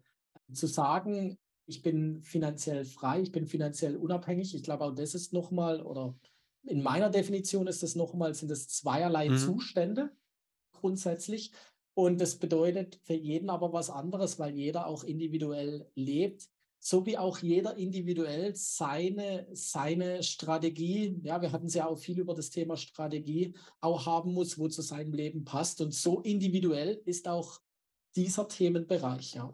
zu 0.54 0.68
sagen, 0.68 1.38
ich 1.66 1.82
bin 1.82 2.22
finanziell 2.24 2.86
frei, 2.86 3.22
ich 3.22 3.32
bin 3.32 3.48
finanziell 3.48 3.96
unabhängig, 3.96 4.54
ich 4.54 4.63
glaube 4.63 4.84
auch 4.84 4.94
das 4.94 5.16
ist 5.16 5.34
nochmal, 5.34 5.82
oder 5.82 6.16
in 6.68 6.84
meiner 6.84 7.10
Definition 7.10 7.68
ist 7.68 7.84
das 7.84 7.96
nochmal, 7.96 8.34
sind 8.34 8.52
es 8.52 8.68
zweierlei 8.68 9.30
mhm. 9.30 9.38
Zustände 9.38 10.12
grundsätzlich. 10.74 11.52
Und 11.94 12.22
das 12.22 12.36
bedeutet 12.36 13.00
für 13.04 13.16
jeden 13.16 13.50
aber 13.50 13.74
was 13.74 13.90
anderes, 13.90 14.38
weil 14.38 14.56
jeder 14.56 14.88
auch 14.88 15.04
individuell 15.04 15.90
lebt, 15.96 16.48
so 16.80 17.06
wie 17.06 17.18
auch 17.18 17.40
jeder 17.40 17.76
individuell 17.76 18.56
seine, 18.56 19.48
seine 19.52 20.22
Strategie, 20.22 21.20
ja, 21.24 21.42
wir 21.42 21.52
hatten 21.52 21.66
es 21.66 21.74
ja 21.74 21.88
auch 21.88 21.98
viel 21.98 22.20
über 22.20 22.36
das 22.36 22.52
Thema 22.52 22.78
Strategie, 22.78 23.56
auch 23.82 24.06
haben 24.06 24.34
muss, 24.34 24.60
wo 24.60 24.68
zu 24.68 24.82
seinem 24.84 25.14
Leben 25.14 25.44
passt. 25.44 25.82
Und 25.82 25.94
so 25.94 26.22
individuell 26.22 27.02
ist 27.06 27.28
auch 27.28 27.60
dieser 28.16 28.48
Themenbereich, 28.48 29.34
ja. 29.34 29.52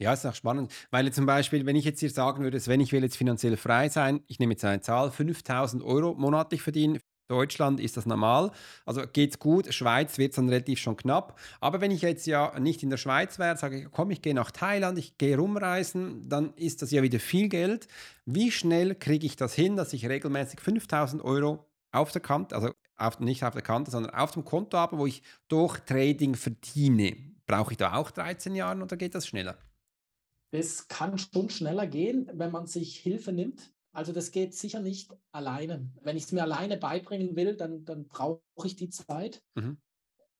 Ja, 0.00 0.14
ist 0.14 0.24
auch 0.24 0.34
spannend, 0.34 0.72
weil 0.90 1.12
zum 1.12 1.26
Beispiel, 1.26 1.66
wenn 1.66 1.76
ich 1.76 1.84
jetzt 1.84 2.00
hier 2.00 2.08
sagen 2.08 2.42
würde, 2.42 2.58
wenn 2.66 2.80
ich 2.80 2.90
will 2.92 3.02
jetzt 3.02 3.18
finanziell 3.18 3.58
frei 3.58 3.90
sein, 3.90 4.22
ich 4.28 4.38
nehme 4.38 4.54
jetzt 4.54 4.64
eine 4.64 4.80
Zahl, 4.80 5.10
5000 5.10 5.82
Euro 5.82 6.14
monatlich 6.14 6.62
verdienen, 6.62 6.98
Deutschland 7.28 7.78
ist 7.80 7.98
das 7.98 8.06
normal, 8.06 8.50
also 8.86 9.02
geht's 9.12 9.38
gut, 9.38 9.72
Schweiz 9.74 10.16
wird 10.16 10.30
es 10.30 10.36
dann 10.36 10.48
relativ 10.48 10.78
schon 10.78 10.96
knapp. 10.96 11.38
Aber 11.60 11.82
wenn 11.82 11.90
ich 11.90 12.00
jetzt 12.00 12.26
ja 12.26 12.58
nicht 12.58 12.82
in 12.82 12.88
der 12.88 12.96
Schweiz 12.96 13.38
wäre, 13.38 13.58
sage 13.58 13.82
ich, 13.82 13.90
komm, 13.90 14.10
ich 14.10 14.22
gehe 14.22 14.34
nach 14.34 14.50
Thailand, 14.50 14.98
ich 14.98 15.18
gehe 15.18 15.36
rumreisen, 15.36 16.26
dann 16.28 16.54
ist 16.54 16.80
das 16.80 16.90
ja 16.90 17.02
wieder 17.02 17.20
viel 17.20 17.50
Geld. 17.50 17.86
Wie 18.24 18.50
schnell 18.50 18.94
kriege 18.94 19.26
ich 19.26 19.36
das 19.36 19.52
hin, 19.54 19.76
dass 19.76 19.92
ich 19.92 20.08
regelmäßig 20.08 20.60
5000 20.60 21.22
Euro 21.22 21.66
auf 21.92 22.10
der 22.10 22.22
Kante, 22.22 22.56
also 22.56 22.70
auf, 22.96 23.20
nicht 23.20 23.44
auf 23.44 23.52
der 23.52 23.62
Kante, 23.62 23.90
sondern 23.90 24.14
auf 24.14 24.30
dem 24.30 24.46
Konto 24.46 24.78
habe, 24.78 24.96
wo 24.96 25.04
ich 25.04 25.22
durch 25.48 25.78
Trading 25.80 26.36
verdiene? 26.36 27.16
Brauche 27.46 27.72
ich 27.72 27.76
da 27.76 27.94
auch 27.94 28.10
13 28.10 28.54
Jahre 28.54 28.80
oder 28.82 28.96
geht 28.96 29.14
das 29.14 29.26
schneller? 29.26 29.58
Das 30.50 30.88
kann 30.88 31.16
schon 31.18 31.48
schneller 31.50 31.86
gehen, 31.86 32.30
wenn 32.34 32.50
man 32.50 32.66
sich 32.66 32.98
Hilfe 32.98 33.32
nimmt. 33.32 33.72
Also 33.92 34.12
das 34.12 34.30
geht 34.30 34.54
sicher 34.54 34.80
nicht 34.80 35.12
alleine. 35.32 35.90
Wenn 36.02 36.16
ich 36.16 36.24
es 36.24 36.32
mir 36.32 36.42
alleine 36.42 36.76
beibringen 36.76 37.36
will, 37.36 37.56
dann, 37.56 37.84
dann 37.84 38.06
brauche 38.06 38.40
ich 38.64 38.76
die 38.76 38.90
Zeit. 38.90 39.42
Mhm. 39.54 39.80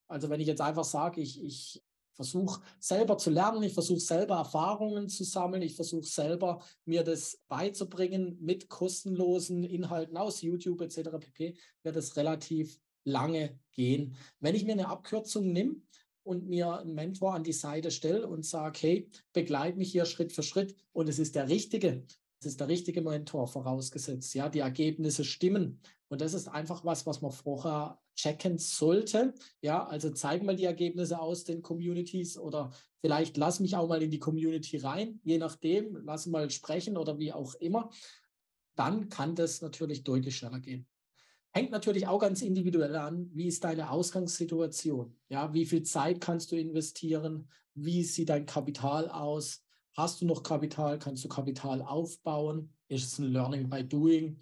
Also 0.09 0.31
wenn 0.31 0.40
ich 0.40 0.47
jetzt 0.47 0.61
einfach 0.61 0.85
sage, 0.85 1.21
ich, 1.21 1.43
ich 1.43 1.83
versuche 2.21 2.61
selber 2.79 3.17
zu 3.17 3.31
lernen, 3.31 3.62
ich 3.62 3.73
versuche 3.73 4.00
selber 4.00 4.37
Erfahrungen 4.37 5.09
zu 5.09 5.25
sammeln, 5.25 5.62
ich 5.62 5.75
versuche 5.75 6.07
selber 6.07 6.62
mir 6.85 7.02
das 7.02 7.40
beizubringen 7.49 8.37
mit 8.40 8.69
kostenlosen 8.69 9.64
Inhalten 9.64 10.17
aus 10.17 10.43
YouTube 10.43 10.83
etc. 10.83 11.19
pp, 11.19 11.57
wird 11.83 11.97
es 11.97 12.17
relativ 12.17 12.79
lange 13.05 13.59
gehen. 13.73 14.17
Wenn 14.38 14.55
ich 14.55 14.64
mir 14.64 14.73
eine 14.73 14.88
Abkürzung 14.88 15.50
nehme, 15.50 15.76
und 16.23 16.49
mir 16.49 16.79
einen 16.81 16.95
Mentor 16.95 17.35
an 17.35 17.45
die 17.45 17.53
Seite 17.53 17.91
stelle 17.91 18.27
und 18.27 18.45
sage, 18.45 18.79
hey, 18.81 19.11
begleite 19.33 19.79
mich 19.79 19.93
hier 19.93 20.05
Schritt 20.05 20.33
für 20.33 20.43
Schritt 20.43 20.75
und 20.93 21.09
es 21.09 21.19
ist 21.19 21.35
der 21.35 21.49
richtige, 21.49 22.05
es 22.41 22.47
ist 22.47 22.61
der 22.61 22.69
richtige 22.69 23.03
Mentor 23.03 23.49
vorausgesetzt. 23.49 24.35
Ja, 24.35 24.49
die 24.49 24.61
Ergebnisse 24.61 25.25
stimmen. 25.25 25.81
Und 26.09 26.21
das 26.21 26.35
ist 26.35 26.49
einfach 26.49 26.85
was, 26.85 27.07
was 27.07 27.21
man 27.21 27.31
vorher 27.31 28.00
checken 28.17 28.59
sollte. 28.59 29.35
Ja, 29.62 29.87
also 29.87 30.11
zeig 30.11 30.43
mal 30.43 30.57
die 30.57 30.65
Ergebnisse 30.65 31.21
aus 31.21 31.45
den 31.45 31.62
Communities 31.62 32.37
oder 32.37 32.73
vielleicht 33.00 33.37
lass 33.37 33.61
mich 33.61 33.77
auch 33.77 33.89
mal 33.89 34.03
in 34.03 34.11
die 34.11 34.19
Community 34.19 34.79
rein, 34.79 35.21
je 35.23 35.39
nachdem, 35.39 35.97
lass 36.05 36.27
mal 36.27 36.50
sprechen 36.50 36.97
oder 36.97 37.19
wie 37.19 37.33
auch 37.33 37.55
immer. 37.55 37.91
Dann 38.75 39.09
kann 39.09 39.35
das 39.35 39.61
natürlich 39.61 40.05
deutlich 40.05 40.37
schneller 40.37 40.61
gehen. 40.61 40.87
Hängt 41.52 41.73
natürlich 41.73 42.07
auch 42.07 42.21
ganz 42.21 42.42
individuell 42.42 42.95
an, 42.95 43.28
wie 43.33 43.49
ist 43.49 43.64
deine 43.64 43.90
Ausgangssituation? 43.90 45.16
Ja, 45.28 45.52
wie 45.52 45.66
viel 45.66 45.83
Zeit 45.83 46.21
kannst 46.21 46.52
du 46.52 46.57
investieren? 46.57 47.49
Wie 47.75 48.04
sieht 48.04 48.28
dein 48.28 48.47
Kapital 48.47 49.09
aus? 49.09 49.64
Hast 49.95 50.21
du 50.21 50.26
noch 50.26 50.45
Kapital? 50.45 50.99
Kannst 50.99 51.25
du 51.25 51.28
Kapital 51.28 51.83
aufbauen? 51.83 52.73
Ist 52.88 53.12
es 53.12 53.19
ein 53.19 53.33
Learning 53.33 53.69
by 53.69 53.83
Doing? 53.83 54.38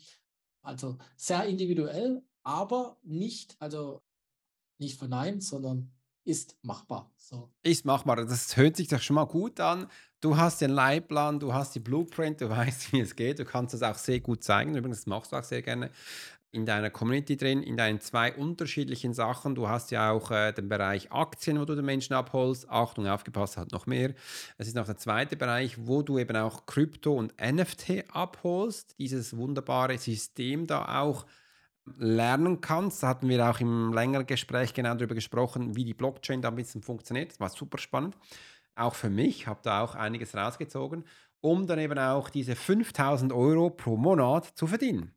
Also 0.60 0.98
sehr 1.16 1.46
individuell, 1.46 2.22
aber 2.42 2.98
nicht, 3.02 3.56
also 3.58 4.02
nicht 4.78 4.98
verneint, 4.98 5.42
sondern 5.42 5.90
ist 6.24 6.58
machbar. 6.60 7.10
So. 7.16 7.50
Ist 7.62 7.86
machbar. 7.86 8.16
Das 8.16 8.54
hört 8.58 8.76
sich 8.76 8.88
doch 8.88 9.00
schon 9.00 9.14
mal 9.14 9.24
gut 9.24 9.60
an. 9.60 9.86
Du 10.20 10.36
hast 10.36 10.60
den 10.60 10.70
Leitplan, 10.70 11.40
du 11.40 11.54
hast 11.54 11.74
die 11.74 11.80
Blueprint, 11.80 12.42
du 12.42 12.50
weißt, 12.50 12.92
wie 12.92 13.00
es 13.00 13.16
geht. 13.16 13.38
Du 13.38 13.46
kannst 13.46 13.72
es 13.72 13.82
auch 13.82 13.96
sehr 13.96 14.20
gut 14.20 14.44
zeigen. 14.44 14.76
Übrigens, 14.76 14.98
das 14.98 15.06
machst 15.06 15.32
du 15.32 15.36
auch 15.36 15.44
sehr 15.44 15.62
gerne 15.62 15.90
in 16.50 16.64
deiner 16.64 16.90
Community 16.90 17.36
drin, 17.36 17.62
in 17.62 17.76
deinen 17.76 18.00
zwei 18.00 18.32
unterschiedlichen 18.32 19.12
Sachen. 19.12 19.54
Du 19.54 19.68
hast 19.68 19.90
ja 19.90 20.10
auch 20.10 20.30
äh, 20.30 20.52
den 20.52 20.68
Bereich 20.68 21.12
Aktien, 21.12 21.60
wo 21.60 21.64
du 21.64 21.74
den 21.74 21.84
Menschen 21.84 22.14
abholst. 22.14 22.68
Achtung, 22.70 23.06
aufgepasst, 23.06 23.56
hat 23.56 23.72
noch 23.72 23.86
mehr. 23.86 24.14
Es 24.56 24.66
ist 24.66 24.76
noch 24.76 24.86
der 24.86 24.96
zweite 24.96 25.36
Bereich, 25.36 25.86
wo 25.86 26.02
du 26.02 26.18
eben 26.18 26.36
auch 26.36 26.64
Krypto 26.66 27.14
und 27.14 27.34
NFT 27.40 28.04
abholst. 28.12 28.98
Dieses 28.98 29.36
wunderbare 29.36 29.98
System 29.98 30.66
da 30.66 31.00
auch 31.00 31.26
lernen 31.98 32.60
kannst. 32.60 33.02
Da 33.02 33.08
hatten 33.08 33.28
wir 33.28 33.48
auch 33.48 33.60
im 33.60 33.92
längeren 33.92 34.26
Gespräch 34.26 34.74
genau 34.74 34.94
darüber 34.94 35.14
gesprochen, 35.14 35.76
wie 35.76 35.84
die 35.84 35.94
Blockchain 35.94 36.42
da 36.42 36.48
ein 36.48 36.56
bisschen 36.56 36.82
funktioniert. 36.82 37.32
Das 37.32 37.40
war 37.40 37.48
super 37.50 37.78
spannend. 37.78 38.16
Auch 38.74 38.94
für 38.94 39.10
mich, 39.10 39.46
habe 39.46 39.60
da 39.62 39.82
auch 39.82 39.94
einiges 39.94 40.34
rausgezogen, 40.34 41.04
um 41.40 41.66
dann 41.66 41.78
eben 41.78 41.98
auch 41.98 42.30
diese 42.30 42.56
5000 42.56 43.32
Euro 43.32 43.70
pro 43.70 43.96
Monat 43.96 44.46
zu 44.46 44.66
verdienen. 44.66 45.12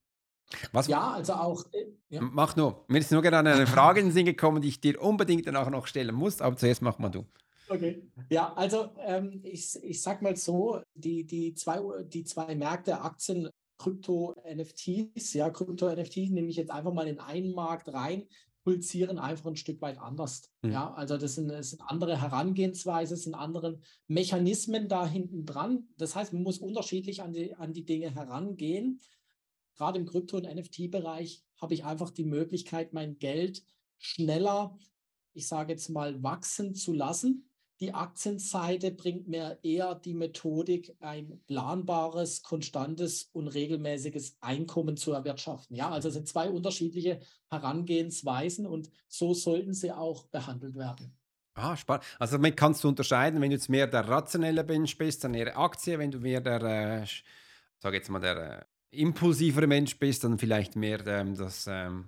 Was, 0.72 0.88
ja, 0.88 1.12
also 1.12 1.34
auch. 1.34 1.65
Äh, 1.72 1.86
ja. 2.10 2.22
Mach 2.22 2.55
nur. 2.55 2.84
Mir 2.88 3.00
ist 3.00 3.12
nur 3.12 3.22
gerade 3.22 3.50
eine 3.50 3.67
Frage 3.67 4.00
in 4.00 4.08
den 4.08 4.13
Sinn 4.13 4.25
gekommen, 4.25 4.62
die 4.62 4.67
ich 4.67 4.81
dir 4.81 5.01
unbedingt 5.01 5.48
danach 5.48 5.70
noch 5.70 5.88
stellen 5.88 6.13
muss, 6.13 6.41
aber 6.41 6.58
zuerst 6.58 6.81
mach 6.81 7.00
mal 7.00 7.10
du. 7.10 7.25
Okay. 7.70 8.03
Ja, 8.29 8.53
also 8.53 8.89
ähm, 9.00 9.39
ich, 9.43 9.81
ich 9.81 10.01
sag 10.01 10.22
mal 10.22 10.36
so, 10.36 10.81
die, 10.93 11.25
die, 11.25 11.53
zwei, 11.53 11.79
die 12.03 12.25
zwei 12.25 12.53
Märkte, 12.53 13.00
Aktien, 13.01 13.50
Krypto, 13.77 14.36
NFTs, 14.46 15.34
ja, 15.34 15.50
Krypto-NFTs 15.50 16.31
nehme 16.31 16.50
ich 16.50 16.58
jetzt 16.58 16.72
einfach 16.72 16.93
mal 16.93 17.08
in 17.08 17.20
einen 17.20 17.53
Markt 17.53 17.91
rein, 17.93 18.27
pulsieren 18.63 19.17
einfach 19.17 19.48
ein 19.48 19.55
Stück 19.55 19.81
weit 19.81 19.98
anders. 20.00 20.51
Mhm. 20.62 20.72
Ja, 20.72 20.93
also 20.93 21.17
das 21.17 21.36
sind, 21.36 21.48
das 21.48 21.72
sind 21.72 21.81
andere 21.81 22.22
Herangehensweise, 22.22 23.15
sind 23.15 23.36
andere 23.36 23.79
Mechanismen 24.08 24.88
da 24.88 25.08
hinten 25.08 25.46
dran. 25.46 25.88
Das 25.98 26.15
heißt, 26.15 26.34
man 26.34 26.43
muss 26.43 26.60
unterschiedlich 26.60 27.22
an 27.24 27.34
die, 27.34 27.55
an 27.55 27.74
die 27.74 27.86
Dinge 27.86 28.13
herangehen. 28.13 29.00
Gerade 29.75 29.99
im 29.99 30.05
Krypto- 30.05 30.37
und 30.37 30.43
NFT-Bereich 30.43 31.43
habe 31.59 31.73
ich 31.73 31.85
einfach 31.85 32.09
die 32.09 32.25
Möglichkeit, 32.25 32.93
mein 32.93 33.17
Geld 33.19 33.63
schneller, 33.97 34.77
ich 35.33 35.47
sage 35.47 35.73
jetzt 35.73 35.89
mal, 35.89 36.21
wachsen 36.23 36.75
zu 36.75 36.93
lassen 36.93 37.51
die 37.81 37.95
Aktienseite 37.95 38.91
bringt 38.91 39.27
mir 39.27 39.57
eher 39.63 39.95
die 39.95 40.13
Methodik, 40.13 40.95
ein 40.99 41.41
planbares, 41.47 42.43
konstantes 42.43 43.31
und 43.33 43.47
regelmäßiges 43.47 44.37
Einkommen 44.39 44.97
zu 44.97 45.13
erwirtschaften. 45.13 45.75
Ja, 45.75 45.89
also 45.89 46.11
sind 46.11 46.27
zwei 46.27 46.51
unterschiedliche 46.51 47.19
Herangehensweisen 47.49 48.67
und 48.67 48.91
so 49.07 49.33
sollten 49.33 49.73
sie 49.73 49.91
auch 49.91 50.27
behandelt 50.27 50.75
werden. 50.75 51.17
Ah, 51.55 51.75
spannend. 51.75 52.05
Also 52.19 52.37
damit 52.37 52.55
kannst 52.55 52.83
du 52.83 52.87
unterscheiden, 52.87 53.41
wenn 53.41 53.49
du 53.49 53.55
jetzt 53.55 53.67
mehr 53.67 53.87
der 53.87 54.07
rationelle 54.07 54.63
Mensch 54.63 54.95
bist, 54.95 55.23
dann 55.23 55.33
eher 55.33 55.57
Aktie, 55.57 55.97
wenn 55.97 56.11
du 56.11 56.19
mehr 56.19 56.39
der, 56.39 56.61
äh, 57.01 57.07
sag 57.79 57.93
jetzt 57.95 58.09
mal, 58.09 58.19
der 58.19 58.59
äh, 58.59 58.65
impulsivere 58.91 59.67
Mensch 59.67 59.98
bist, 59.98 60.24
dann 60.24 60.38
vielleicht 60.38 60.75
mehr 60.75 61.05
ähm, 61.07 61.36
das 61.36 61.65
ähm, 61.67 62.05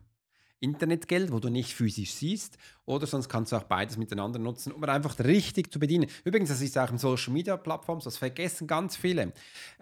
Internetgeld, 0.64 1.32
wo 1.34 1.40
du 1.40 1.50
nicht 1.50 1.74
physisch 1.74 2.14
siehst, 2.14 2.58
oder 2.86 3.06
sonst 3.06 3.28
kannst 3.28 3.52
du 3.52 3.58
auch 3.58 3.64
beides 3.64 3.98
miteinander 3.98 4.40
nutzen, 4.40 4.72
um 4.72 4.84
einfach 4.86 5.20
richtig 5.20 5.72
zu 5.72 5.80
bedienen. 5.80 6.08
Übrigens, 6.24 6.50
das 6.50 6.62
ist 6.62 6.78
auch 6.78 6.90
ein 6.90 6.98
Social 6.98 7.34
Media 7.34 7.58
Plattform, 7.58 8.00
das 8.02 8.18
vergessen 8.18 8.66
ganz 8.66 8.96
viele. 8.96 9.34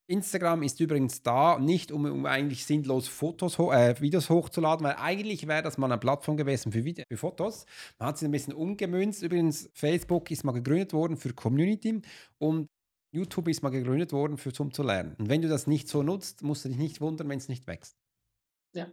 Instagram 0.07 0.63
ist 0.63 0.79
übrigens 0.79 1.21
da, 1.21 1.59
nicht 1.59 1.91
um, 1.91 2.05
um 2.05 2.25
eigentlich 2.25 2.65
sinnlos 2.65 3.07
Fotos, 3.07 3.59
äh, 3.59 3.95
Videos 4.01 4.29
hochzuladen, 4.29 4.85
weil 4.85 4.95
eigentlich 4.97 5.47
wäre 5.47 5.61
das 5.61 5.77
mal 5.77 5.85
eine 5.85 5.99
Plattform 5.99 6.35
gewesen 6.35 6.71
für, 6.71 6.83
Video, 6.83 7.05
für 7.07 7.17
Fotos. 7.17 7.65
Man 7.99 8.09
hat 8.09 8.17
sie 8.17 8.25
ein 8.25 8.31
bisschen 8.31 8.53
umgemünzt. 8.53 9.21
Übrigens, 9.21 9.69
Facebook 9.73 10.31
ist 10.31 10.43
mal 10.43 10.51
gegründet 10.51 10.93
worden 10.93 11.15
für 11.15 11.33
Community 11.33 12.01
und 12.39 12.67
YouTube 13.11 13.47
ist 13.49 13.61
mal 13.61 13.69
gegründet 13.69 14.13
worden 14.13 14.37
für 14.37 14.53
zum 14.53 14.73
zu 14.73 14.83
lernen. 14.83 15.15
Und 15.19 15.29
wenn 15.29 15.41
du 15.41 15.49
das 15.49 15.67
nicht 15.67 15.87
so 15.87 16.01
nutzt, 16.01 16.43
musst 16.43 16.65
du 16.65 16.69
dich 16.69 16.77
nicht 16.77 17.01
wundern, 17.01 17.29
wenn 17.29 17.37
es 17.37 17.49
nicht 17.49 17.67
wächst. 17.67 17.97
Ja, 18.73 18.87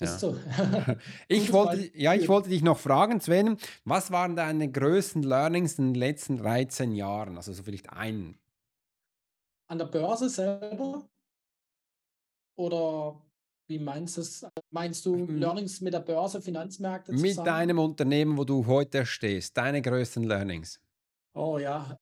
ja. 0.00 0.18
So. 0.18 0.36
ich, 1.28 1.52
wollte, 1.52 1.90
ja, 1.96 2.14
ich 2.14 2.28
wollte 2.28 2.48
dich 2.48 2.62
noch 2.62 2.78
fragen, 2.78 3.20
Sven, 3.20 3.58
was 3.84 4.10
waren 4.10 4.36
deine 4.36 4.70
größten 4.70 5.22
Learnings 5.22 5.78
in 5.78 5.92
den 5.92 5.94
letzten 5.94 6.38
13 6.38 6.92
Jahren? 6.92 7.36
Also 7.36 7.52
so 7.52 7.62
vielleicht 7.62 7.90
einen. 7.90 8.38
An 9.68 9.78
der 9.78 9.86
Börse 9.86 10.28
selber? 10.28 11.08
Oder 12.56 13.20
wie 13.68 13.78
meinst 13.78 14.16
du 14.16 14.20
es? 14.22 14.46
Meinst 14.70 15.06
du 15.06 15.14
hm. 15.14 15.38
Learnings 15.38 15.80
mit 15.80 15.94
der 15.94 16.00
Börse, 16.00 16.42
Finanzmärkte 16.42 17.12
zusammen? 17.12 17.36
Mit 17.36 17.46
deinem 17.46 17.78
Unternehmen, 17.78 18.36
wo 18.36 18.44
du 18.44 18.66
heute 18.66 19.06
stehst, 19.06 19.56
deine 19.56 19.80
größten 19.80 20.24
Learnings. 20.24 20.80
Oh 21.34 21.58
ja, 21.58 21.96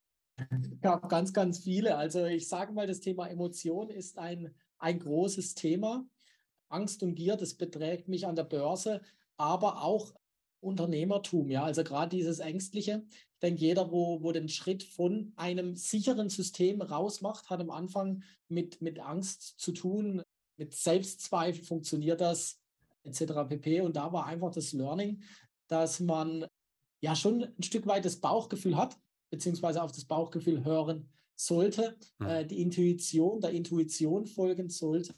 habe 0.84 1.08
ganz, 1.08 1.32
ganz 1.32 1.58
viele. 1.58 1.96
Also 1.96 2.24
ich 2.24 2.48
sage 2.48 2.72
mal, 2.72 2.86
das 2.86 3.00
Thema 3.00 3.26
Emotion 3.28 3.90
ist 3.90 4.18
ein, 4.18 4.54
ein 4.78 4.98
großes 4.98 5.54
Thema. 5.54 6.06
Angst 6.68 7.02
und 7.02 7.14
Gier, 7.14 7.36
das 7.36 7.54
beträgt 7.54 8.08
mich 8.08 8.26
an 8.26 8.36
der 8.36 8.44
Börse, 8.44 9.00
aber 9.36 9.82
auch 9.82 10.14
Unternehmertum, 10.60 11.50
ja, 11.50 11.64
also 11.64 11.84
gerade 11.84 12.16
dieses 12.16 12.40
Ängstliche. 12.40 13.04
Ich 13.10 13.40
denke, 13.40 13.60
jeder, 13.60 13.92
wo, 13.92 14.22
wo 14.22 14.32
den 14.32 14.48
Schritt 14.48 14.82
von 14.82 15.32
einem 15.36 15.76
sicheren 15.76 16.28
System 16.28 16.82
rausmacht, 16.82 17.48
hat 17.48 17.60
am 17.60 17.70
Anfang 17.70 18.22
mit, 18.48 18.82
mit 18.82 18.98
Angst 18.98 19.58
zu 19.58 19.72
tun, 19.72 20.22
mit 20.56 20.74
Selbstzweifel, 20.74 21.64
funktioniert 21.64 22.20
das, 22.20 22.60
etc. 23.04 23.48
pp. 23.48 23.80
Und 23.82 23.96
da 23.96 24.12
war 24.12 24.26
einfach 24.26 24.50
das 24.50 24.72
Learning, 24.72 25.22
dass 25.68 26.00
man 26.00 26.46
ja 27.00 27.14
schon 27.14 27.44
ein 27.44 27.62
Stück 27.62 27.86
weit 27.86 28.04
das 28.04 28.16
Bauchgefühl 28.16 28.76
hat, 28.76 28.98
beziehungsweise 29.30 29.82
auf 29.82 29.92
das 29.92 30.04
Bauchgefühl 30.04 30.64
hören 30.64 31.08
sollte, 31.34 31.96
mhm. 32.18 32.26
äh, 32.26 32.46
die 32.46 32.60
Intuition, 32.60 33.40
der 33.40 33.50
Intuition 33.50 34.26
folgen 34.26 34.68
sollte 34.68 35.14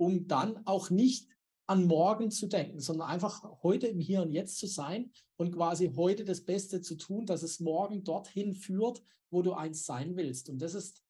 um 0.00 0.26
dann 0.26 0.66
auch 0.66 0.88
nicht 0.88 1.28
an 1.66 1.86
morgen 1.86 2.30
zu 2.30 2.46
denken, 2.46 2.80
sondern 2.80 3.08
einfach 3.08 3.44
heute 3.62 3.86
im 3.86 4.00
Hier 4.00 4.22
und 4.22 4.32
Jetzt 4.32 4.58
zu 4.58 4.66
sein 4.66 5.12
und 5.36 5.54
quasi 5.54 5.92
heute 5.94 6.24
das 6.24 6.40
Beste 6.40 6.80
zu 6.80 6.96
tun, 6.96 7.26
dass 7.26 7.42
es 7.42 7.60
morgen 7.60 8.02
dorthin 8.02 8.54
führt, 8.54 9.02
wo 9.30 9.42
du 9.42 9.52
eins 9.52 9.84
sein 9.84 10.16
willst. 10.16 10.48
Und 10.48 10.60
das 10.62 10.74
ist 10.74 11.04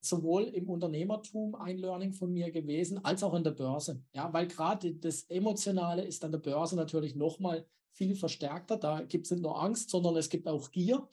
sowohl 0.00 0.44
im 0.44 0.70
Unternehmertum 0.70 1.56
ein 1.56 1.76
Learning 1.76 2.14
von 2.14 2.32
mir 2.32 2.50
gewesen, 2.50 3.04
als 3.04 3.22
auch 3.24 3.34
in 3.34 3.44
der 3.44 3.50
Börse. 3.50 4.00
Ja, 4.14 4.32
weil 4.32 4.46
gerade 4.46 4.94
das 4.94 5.24
Emotionale 5.24 6.04
ist 6.04 6.24
an 6.24 6.30
der 6.30 6.38
Börse 6.38 6.76
natürlich 6.76 7.16
nochmal 7.16 7.66
viel 7.92 8.14
verstärkter. 8.14 8.76
Da 8.78 9.02
gibt 9.02 9.26
es 9.26 9.32
nicht 9.32 9.42
nur 9.42 9.60
Angst, 9.60 9.90
sondern 9.90 10.16
es 10.16 10.30
gibt 10.30 10.46
auch 10.46 10.70
Gier 10.70 11.06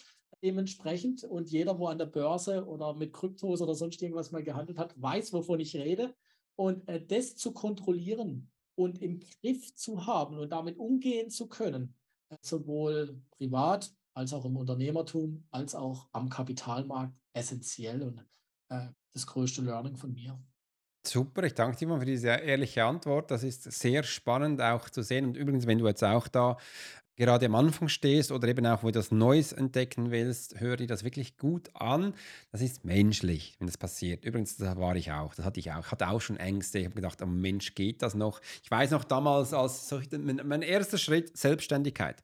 dementsprechend. 0.43 1.23
Und 1.23 1.49
jeder, 1.49 1.79
wo 1.79 1.87
an 1.87 1.97
der 1.97 2.05
Börse 2.05 2.65
oder 2.65 2.93
mit 2.93 3.13
Kryptos 3.13 3.61
oder 3.61 3.75
sonst 3.75 4.01
irgendwas 4.01 4.31
mal 4.31 4.43
gehandelt 4.43 4.77
hat, 4.77 4.99
weiß, 5.01 5.33
wovon 5.33 5.59
ich 5.59 5.75
rede. 5.75 6.15
Und 6.55 6.87
äh, 6.87 7.05
das 7.05 7.35
zu 7.35 7.51
kontrollieren 7.53 8.49
und 8.75 9.01
im 9.01 9.19
Griff 9.19 9.75
zu 9.75 10.05
haben 10.05 10.37
und 10.37 10.51
damit 10.51 10.77
umgehen 10.77 11.29
zu 11.29 11.47
können, 11.47 11.95
äh, 12.29 12.37
sowohl 12.41 13.21
privat 13.31 13.93
als 14.13 14.33
auch 14.33 14.45
im 14.45 14.57
Unternehmertum, 14.57 15.45
als 15.51 15.75
auch 15.75 16.09
am 16.11 16.29
Kapitalmarkt 16.29 17.13
essentiell 17.33 18.01
und 18.01 18.25
äh, 18.69 18.87
das 19.13 19.27
größte 19.27 19.61
Learning 19.61 19.95
von 19.95 20.13
mir. 20.13 20.39
Super, 21.05 21.43
ich 21.43 21.53
danke 21.53 21.77
dir 21.77 21.87
mal 21.87 21.99
für 21.99 22.05
diese 22.05 22.27
ehrliche 22.27 22.83
Antwort. 22.83 23.31
Das 23.31 23.43
ist 23.43 23.63
sehr 23.63 24.03
spannend 24.03 24.61
auch 24.61 24.89
zu 24.89 25.03
sehen. 25.03 25.25
Und 25.25 25.37
übrigens, 25.37 25.65
wenn 25.65 25.77
du 25.77 25.87
jetzt 25.87 26.03
auch 26.03 26.27
da 26.27 26.57
gerade 27.17 27.47
am 27.47 27.55
Anfang 27.55 27.89
stehst 27.89 28.31
oder 28.31 28.47
eben 28.47 28.65
auch, 28.65 28.83
wo 28.83 28.87
du 28.87 28.93
das 28.93 29.11
Neues 29.11 29.51
entdecken 29.51 30.11
willst, 30.11 30.59
hör 30.59 30.77
dir 30.77 30.87
das 30.87 31.03
wirklich 31.03 31.37
gut 31.37 31.69
an. 31.73 32.13
Das 32.51 32.61
ist 32.61 32.85
menschlich, 32.85 33.55
wenn 33.59 33.67
das 33.67 33.77
passiert. 33.77 34.23
Übrigens, 34.23 34.55
da 34.57 34.77
war 34.77 34.95
ich 34.95 35.11
auch, 35.11 35.33
das 35.35 35.45
hatte 35.45 35.59
ich 35.59 35.71
auch. 35.71 35.85
Ich 35.85 35.91
hatte 35.91 36.07
auch 36.07 36.21
schon 36.21 36.37
Ängste. 36.37 36.79
Ich 36.79 36.85
habe 36.85 36.95
gedacht, 36.95 37.21
oh 37.21 37.25
Mensch, 37.25 37.75
geht 37.75 38.01
das 38.01 38.15
noch? 38.15 38.39
Ich 38.63 38.71
weiß 38.71 38.91
noch 38.91 39.03
damals, 39.03 39.53
als 39.53 39.93
mein 40.11 40.61
erster 40.61 40.97
Schritt, 40.97 41.35
Selbstständigkeit. 41.35 42.21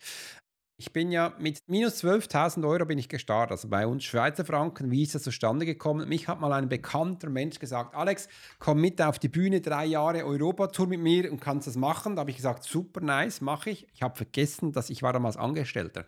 Ich 0.78 0.92
bin 0.92 1.12
ja 1.12 1.34
mit 1.38 1.62
minus 1.68 2.04
12.000 2.04 2.68
Euro 2.68 2.86
bin 2.86 2.98
ich 2.98 3.08
gestartet, 3.08 3.52
also 3.52 3.68
bei 3.68 3.86
uns 3.86 4.04
Schweizer 4.06 4.44
Franken. 4.44 4.90
Wie 4.90 5.04
ist 5.04 5.14
das 5.14 5.22
zustande 5.22 5.68
gekommen? 5.68 6.10
Mich 6.10 6.28
hat 6.28 6.42
mal 6.42 6.52
ein 6.52 6.68
bekannter 6.68 7.30
Mensch 7.30 7.60
gesagt, 7.60 7.94
Alex, 7.94 8.28
komm 8.58 8.82
mit 8.82 9.00
auf 9.00 9.20
die 9.20 9.30
Bühne, 9.30 9.62
drei 9.62 9.86
Jahre 9.86 10.26
Europatour 10.26 10.88
mit 10.88 11.00
mir 11.00 11.32
und 11.32 11.40
kannst 11.40 11.68
das 11.68 11.76
machen. 11.76 12.16
Da 12.16 12.22
habe 12.22 12.32
ich 12.32 12.38
gesagt, 12.38 12.64
super 12.64 13.02
nice, 13.02 13.40
mache 13.40 13.70
ich. 13.70 13.88
Ich 13.94 14.02
habe 14.02 14.16
vergessen, 14.16 14.72
dass 14.72 14.90
ich 14.90 15.04
war 15.04 15.14
damals 15.14 15.38
Angestellter. 15.38 16.06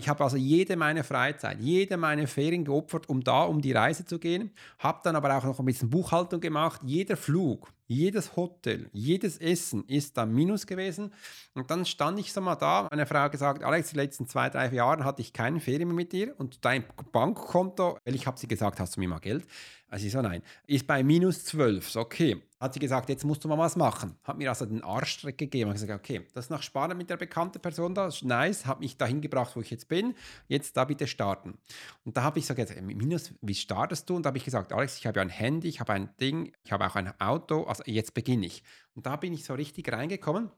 Ich 0.00 0.08
habe 0.08 0.24
also 0.24 0.38
jede 0.38 0.76
meine 0.76 1.04
Freizeit, 1.04 1.60
jede 1.60 1.98
meine 1.98 2.26
Ferien 2.26 2.64
geopfert, 2.64 3.10
um 3.10 3.22
da 3.22 3.42
um 3.42 3.60
die 3.60 3.72
Reise 3.72 4.06
zu 4.06 4.18
gehen. 4.18 4.50
Habe 4.78 5.00
dann 5.04 5.14
aber 5.14 5.36
auch 5.36 5.44
noch 5.44 5.58
ein 5.58 5.66
bisschen 5.66 5.90
Buchhaltung 5.90 6.40
gemacht. 6.40 6.80
Jeder 6.86 7.18
Flug, 7.18 7.70
jedes 7.86 8.34
Hotel, 8.34 8.88
jedes 8.94 9.36
Essen 9.36 9.84
ist 9.88 10.16
dann 10.16 10.32
Minus 10.32 10.66
gewesen. 10.66 11.12
Und 11.52 11.70
dann 11.70 11.84
stand 11.84 12.18
ich 12.18 12.32
so 12.32 12.40
mal 12.40 12.56
da. 12.56 12.88
Meine 12.90 13.04
Frau 13.04 13.28
gesagt, 13.28 13.62
Alex, 13.62 13.90
die 13.90 13.96
letzten 13.96 14.26
zwei, 14.26 14.48
drei 14.48 14.72
Jahre 14.72 15.04
hatte 15.04 15.20
ich 15.20 15.34
keine 15.34 15.60
Ferien 15.60 15.88
mehr 15.88 15.96
mit 15.96 16.12
dir 16.12 16.34
und 16.38 16.64
dein 16.64 16.82
Bankkonto, 17.12 17.98
weil 18.02 18.14
ich 18.14 18.26
habe 18.26 18.38
sie 18.38 18.48
gesagt, 18.48 18.80
hast 18.80 18.96
du 18.96 19.00
mir 19.00 19.08
mal 19.08 19.18
Geld? 19.18 19.44
Also 19.90 20.06
ich 20.06 20.12
so, 20.12 20.22
nein, 20.22 20.42
ist 20.66 20.86
bei 20.86 21.02
minus 21.02 21.44
12. 21.46 21.90
So, 21.90 22.00
okay. 22.00 22.40
Hat 22.60 22.74
sie 22.74 22.78
gesagt, 22.78 23.08
jetzt 23.08 23.24
musst 23.24 23.42
du 23.42 23.48
mal 23.48 23.58
was 23.58 23.74
machen. 23.74 24.16
Hat 24.22 24.38
mir 24.38 24.50
also 24.50 24.66
den 24.66 24.84
Arschstreck 24.84 25.36
gegeben. 25.36 25.70
Hat 25.70 25.80
gesagt, 25.80 25.92
okay, 25.92 26.26
das 26.32 26.44
ist 26.44 26.50
noch 26.50 26.62
spannend 26.62 26.98
mit 26.98 27.10
der 27.10 27.16
bekannten 27.16 27.58
Person 27.58 27.94
da. 27.94 28.08
Nice, 28.22 28.66
hat 28.66 28.80
mich 28.80 28.96
dahin 28.96 29.20
gebracht, 29.20 29.56
wo 29.56 29.60
ich 29.60 29.70
jetzt 29.70 29.88
bin. 29.88 30.14
Jetzt 30.46 30.76
da 30.76 30.84
bitte 30.84 31.06
starten. 31.06 31.58
Und 32.04 32.16
da 32.16 32.22
habe 32.22 32.38
ich 32.38 32.46
so 32.46 32.54
gesagt, 32.54 32.80
minus, 32.82 33.34
wie 33.40 33.54
startest 33.54 34.08
du? 34.08 34.16
Und 34.16 34.24
da 34.24 34.28
habe 34.28 34.38
ich 34.38 34.44
gesagt, 34.44 34.72
Alex, 34.72 34.98
ich 34.98 35.06
habe 35.06 35.18
ja 35.18 35.22
ein 35.22 35.30
Handy, 35.30 35.68
ich 35.68 35.80
habe 35.80 35.92
ein 35.92 36.10
Ding, 36.20 36.52
ich 36.62 36.70
habe 36.70 36.86
auch 36.86 36.94
ein 36.94 37.18
Auto. 37.20 37.64
Also 37.64 37.82
jetzt 37.86 38.14
beginne 38.14 38.46
ich. 38.46 38.62
Und 38.94 39.06
da 39.06 39.16
bin 39.16 39.32
ich 39.32 39.44
so 39.44 39.54
richtig 39.54 39.90
reingekommen 39.90 40.50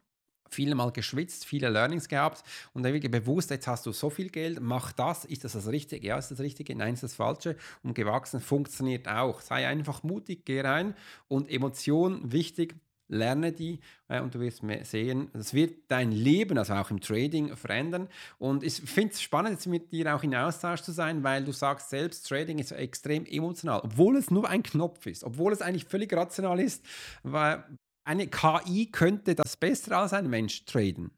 viele 0.55 0.75
Mal 0.75 0.93
geschwitzt, 0.93 1.45
viele 1.45 1.69
Learnings 1.69 2.09
gehabt 2.09 2.43
und 2.75 2.83
dann 2.83 2.93
wirklich 2.93 3.11
bewusst, 3.11 3.51
jetzt 3.51 3.67
hast 3.67 3.87
du 3.87 3.93
so 3.93 4.11
viel 4.11 4.31
Geld, 4.31 4.61
mach 4.61 4.93
das, 4.93 5.25
ist 5.25 5.45
das 5.45 5.53
das 5.53 5.69
Richtige? 5.69 6.07
Ja, 6.07 6.19
ist 6.19 6.31
das 6.31 6.41
Richtige? 6.41 6.75
Nein, 6.75 6.95
ist 6.95 7.03
das 7.03 7.15
Falsche? 7.15 7.57
Und 7.83 7.95
gewachsen 7.95 8.41
funktioniert 8.41 9.09
auch. 9.09 9.41
Sei 9.41 9.67
einfach 9.67 10.03
mutig, 10.03 10.45
geh 10.45 10.61
rein 10.61 10.95
und 11.29 11.51
Emotion 11.51 12.33
wichtig, 12.33 12.77
lerne 13.13 13.53
die 13.53 13.79
äh, 14.09 14.21
und 14.21 14.35
du 14.35 14.41
wirst 14.41 14.63
sehen, 14.85 15.31
das 15.35 15.55
wird 15.55 15.75
dein 15.89 16.11
Leben, 16.11 16.59
also 16.59 16.73
auch 16.75 16.91
im 16.91 17.01
Trading, 17.01 17.55
verändern. 17.57 18.09
Und 18.39 18.65
ich 18.65 18.75
finde 18.75 19.13
es 19.13 19.23
spannend, 19.23 19.53
jetzt 19.53 19.67
mit 19.67 19.93
dir 19.93 20.15
auch 20.15 20.23
in 20.23 20.35
Austausch 20.35 20.81
zu 20.81 20.93
sein, 20.93 21.23
weil 21.23 21.45
du 21.45 21.53
sagst 21.53 21.91
selbst, 21.91 22.27
Trading 22.27 22.59
ist 22.59 22.73
extrem 22.73 23.27
emotional, 23.27 23.81
obwohl 23.85 24.17
es 24.17 24.31
nur 24.31 24.49
ein 24.49 24.63
Knopf 24.63 25.07
ist, 25.07 25.25
obwohl 25.25 25.53
es 25.53 25.63
eigentlich 25.63 25.85
völlig 25.85 26.13
rational 26.13 26.59
ist, 26.59 26.85
weil 27.23 27.65
eine 28.05 28.27
KI 28.29 28.91
könnte 28.91 29.35
das 29.35 29.57
besser 29.57 29.99
als 29.99 30.13
ein 30.13 30.29
Mensch 30.29 30.65
traden? 30.65 31.17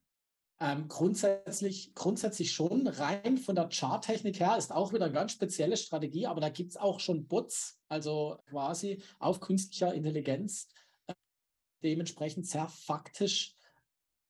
Ähm, 0.60 0.86
grundsätzlich, 0.88 1.94
grundsätzlich 1.94 2.52
schon. 2.52 2.86
Rein 2.86 3.38
von 3.38 3.54
der 3.54 3.68
Charttechnik 3.70 4.38
her 4.38 4.56
ist 4.56 4.72
auch 4.72 4.92
wieder 4.92 5.06
eine 5.06 5.14
ganz 5.14 5.32
spezielle 5.32 5.76
Strategie, 5.76 6.26
aber 6.26 6.40
da 6.40 6.48
gibt 6.48 6.70
es 6.70 6.76
auch 6.76 7.00
schon 7.00 7.26
Bots, 7.26 7.80
also 7.88 8.38
quasi 8.48 9.02
auf 9.18 9.40
künstlicher 9.40 9.92
Intelligenz, 9.92 10.68
äh, 11.06 11.14
dementsprechend 11.82 12.46
sehr 12.46 12.68
faktisch 12.68 13.56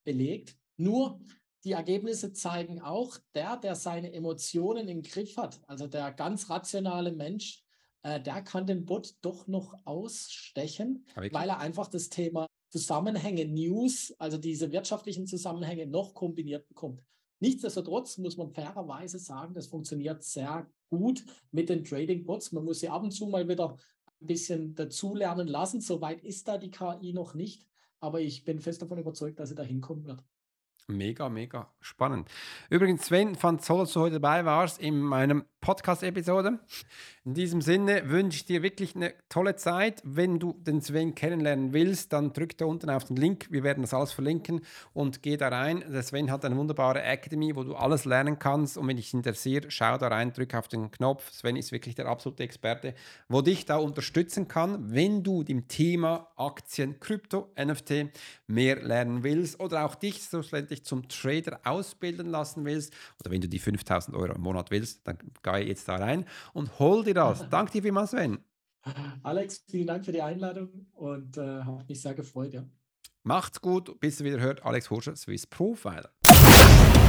belegt. 0.05 0.57
Nur 0.77 1.21
die 1.65 1.73
Ergebnisse 1.73 2.33
zeigen 2.33 2.81
auch, 2.81 3.19
der, 3.35 3.57
der 3.57 3.75
seine 3.75 4.13
Emotionen 4.13 4.89
im 4.89 5.03
Griff 5.03 5.37
hat, 5.37 5.61
also 5.67 5.87
der 5.87 6.13
ganz 6.13 6.51
rationale 6.51 7.13
Mensch, 7.13 7.64
äh, 8.05 8.21
der 8.21 8.43
kann 8.43 8.67
den 8.67 8.85
Bot 8.85 9.15
doch 9.23 9.49
noch 9.49 9.75
ausstechen, 9.85 11.05
weil 11.33 11.49
er 11.49 11.59
einfach 11.59 11.89
das 11.89 12.11
Thema 12.11 12.47
Zusammenhänge, 12.71 13.47
News, 13.47 14.15
also 14.19 14.37
diese 14.37 14.71
wirtschaftlichen 14.73 15.27
Zusammenhänge 15.27 15.87
noch 15.87 16.15
kombiniert 16.15 16.69
bekommt. 16.69 17.03
Nichtsdestotrotz 17.41 18.19
muss 18.19 18.37
man 18.37 18.51
fairerweise 18.51 19.19
sagen, 19.19 19.55
das 19.55 19.69
funktioniert 19.69 20.23
sehr 20.23 20.71
gut 20.91 21.25
mit 21.51 21.69
den 21.69 21.83
Trading-Bots. 21.83 22.53
Man 22.53 22.65
muss 22.65 22.81
sie 22.81 22.89
ab 22.89 23.03
und 23.03 23.11
zu 23.11 23.27
mal 23.27 23.49
wieder 23.49 23.77
ein 24.21 24.27
bisschen 24.27 24.75
dazulernen 24.75 25.49
lassen. 25.49 25.81
Soweit 25.81 26.23
ist 26.23 26.47
da 26.47 26.59
die 26.59 26.71
KI 26.71 27.13
noch 27.13 27.35
nicht, 27.35 27.67
aber 28.01 28.21
ich 28.21 28.45
bin 28.45 28.61
fest 28.61 28.83
davon 28.83 28.99
überzeugt, 28.99 29.39
dass 29.39 29.49
sie 29.49 29.55
da 29.55 29.63
hinkommen 29.63 30.05
wird. 30.05 30.23
Mega, 30.87 31.31
mega 31.31 31.71
spannend. 31.81 32.29
Übrigens, 32.69 33.07
Sven, 33.07 33.37
fand 33.37 33.67
toll, 33.67 33.81
dass 33.81 33.95
du 33.95 34.01
heute 34.01 34.21
dabei 34.21 34.45
warst 34.45 34.79
in 34.79 35.01
meinem 35.01 35.45
Podcast-Episode. 35.63 36.59
In 37.25 37.33
diesem 37.33 37.63
Sinne 37.63 38.11
wünsche 38.11 38.37
ich 38.37 38.45
dir 38.45 38.63
wirklich 38.63 38.95
eine 38.95 39.15
tolle 39.31 39.57
Zeit. 39.57 40.03
Wenn 40.05 40.39
du 40.39 40.53
den 40.53 40.83
Sven 40.83 41.15
kennenlernen 41.15 41.73
willst, 41.73 42.13
dann 42.13 42.35
drück 42.35 42.59
da 42.59 42.67
unten 42.67 42.91
auf 42.91 43.05
den 43.05 43.17
Link. 43.17 43.47
Wir 43.51 43.63
werden 43.63 43.81
das 43.81 43.95
alles 43.95 44.13
verlinken 44.13 44.61
und 44.93 45.23
geh 45.23 45.39
da 45.39 45.49
rein. 45.49 45.83
Der 45.91 46.03
Sven 46.03 46.31
hat 46.31 46.45
eine 46.45 46.59
wunderbare 46.59 47.03
Academy, 47.03 47.57
wo 47.57 47.65
du 47.65 47.77
alles 47.77 48.05
lernen 48.05 48.39
kannst. 48.39 48.77
Und 48.77 48.87
wenn 48.89 48.97
dich 48.97 49.15
interessiert, 49.15 49.73
schau 49.73 49.97
da 49.97 50.09
rein, 50.09 50.35
drück 50.35 50.55
auf 50.55 50.69
den 50.69 50.91
Knopf. 50.91 51.31
Sven 51.31 51.57
ist 51.57 51.73
wirklich 51.73 51.95
der 51.95 52.09
absolute 52.09 52.43
Experte, 52.43 52.93
wo 53.29 53.41
dich 53.41 53.65
da 53.65 53.79
unterstützen 53.79 54.49
kann, 54.49 54.93
wenn 54.93 55.23
du 55.23 55.45
dem 55.45 55.67
Thema 55.67 56.29
Aktien, 56.37 57.01
Krypto, 57.01 57.55
NFT 57.59 58.11
mehr 58.47 58.83
lernen 58.83 59.23
willst 59.23 59.61
oder 59.61 59.87
auch 59.87 59.95
dich 59.95 60.23
schlussendlich 60.23 60.74
zum 60.83 61.09
Trader 61.09 61.61
ausbilden 61.65 62.27
lassen 62.27 62.65
willst 62.65 62.93
oder 63.21 63.31
wenn 63.31 63.41
du 63.41 63.49
die 63.49 63.59
5000 63.59 64.17
Euro 64.17 64.33
im 64.35 64.41
Monat 64.41 64.71
willst, 64.71 65.07
dann 65.07 65.19
geh 65.43 65.67
jetzt 65.67 65.89
da 65.89 65.97
rein 65.97 66.25
und 66.53 66.79
hol 66.79 67.05
dir 67.05 67.15
das. 67.15 67.49
Danke 67.51 67.73
dir 67.73 67.83
vielmals, 67.83 68.11
Sven. 68.11 68.39
Alex, 69.23 69.65
vielen 69.69 69.87
Dank 69.87 70.05
für 70.05 70.13
die 70.13 70.23
Einladung 70.23 70.87
und 70.93 71.39
äh, 71.39 71.63
habe 71.63 71.85
mich 71.89 72.03
sehr 72.03 72.15
gefreut. 72.15 72.53
Ja. 72.53 72.65
Macht's 73.23 73.61
gut, 73.61 73.99
bis 74.01 74.21
ihr 74.21 74.27
wieder 74.27 74.41
hört. 74.41 74.65
Alex 74.65 74.91
Horscher, 74.91 75.17
Swiss 75.17 75.47
Profiler. 75.47 76.11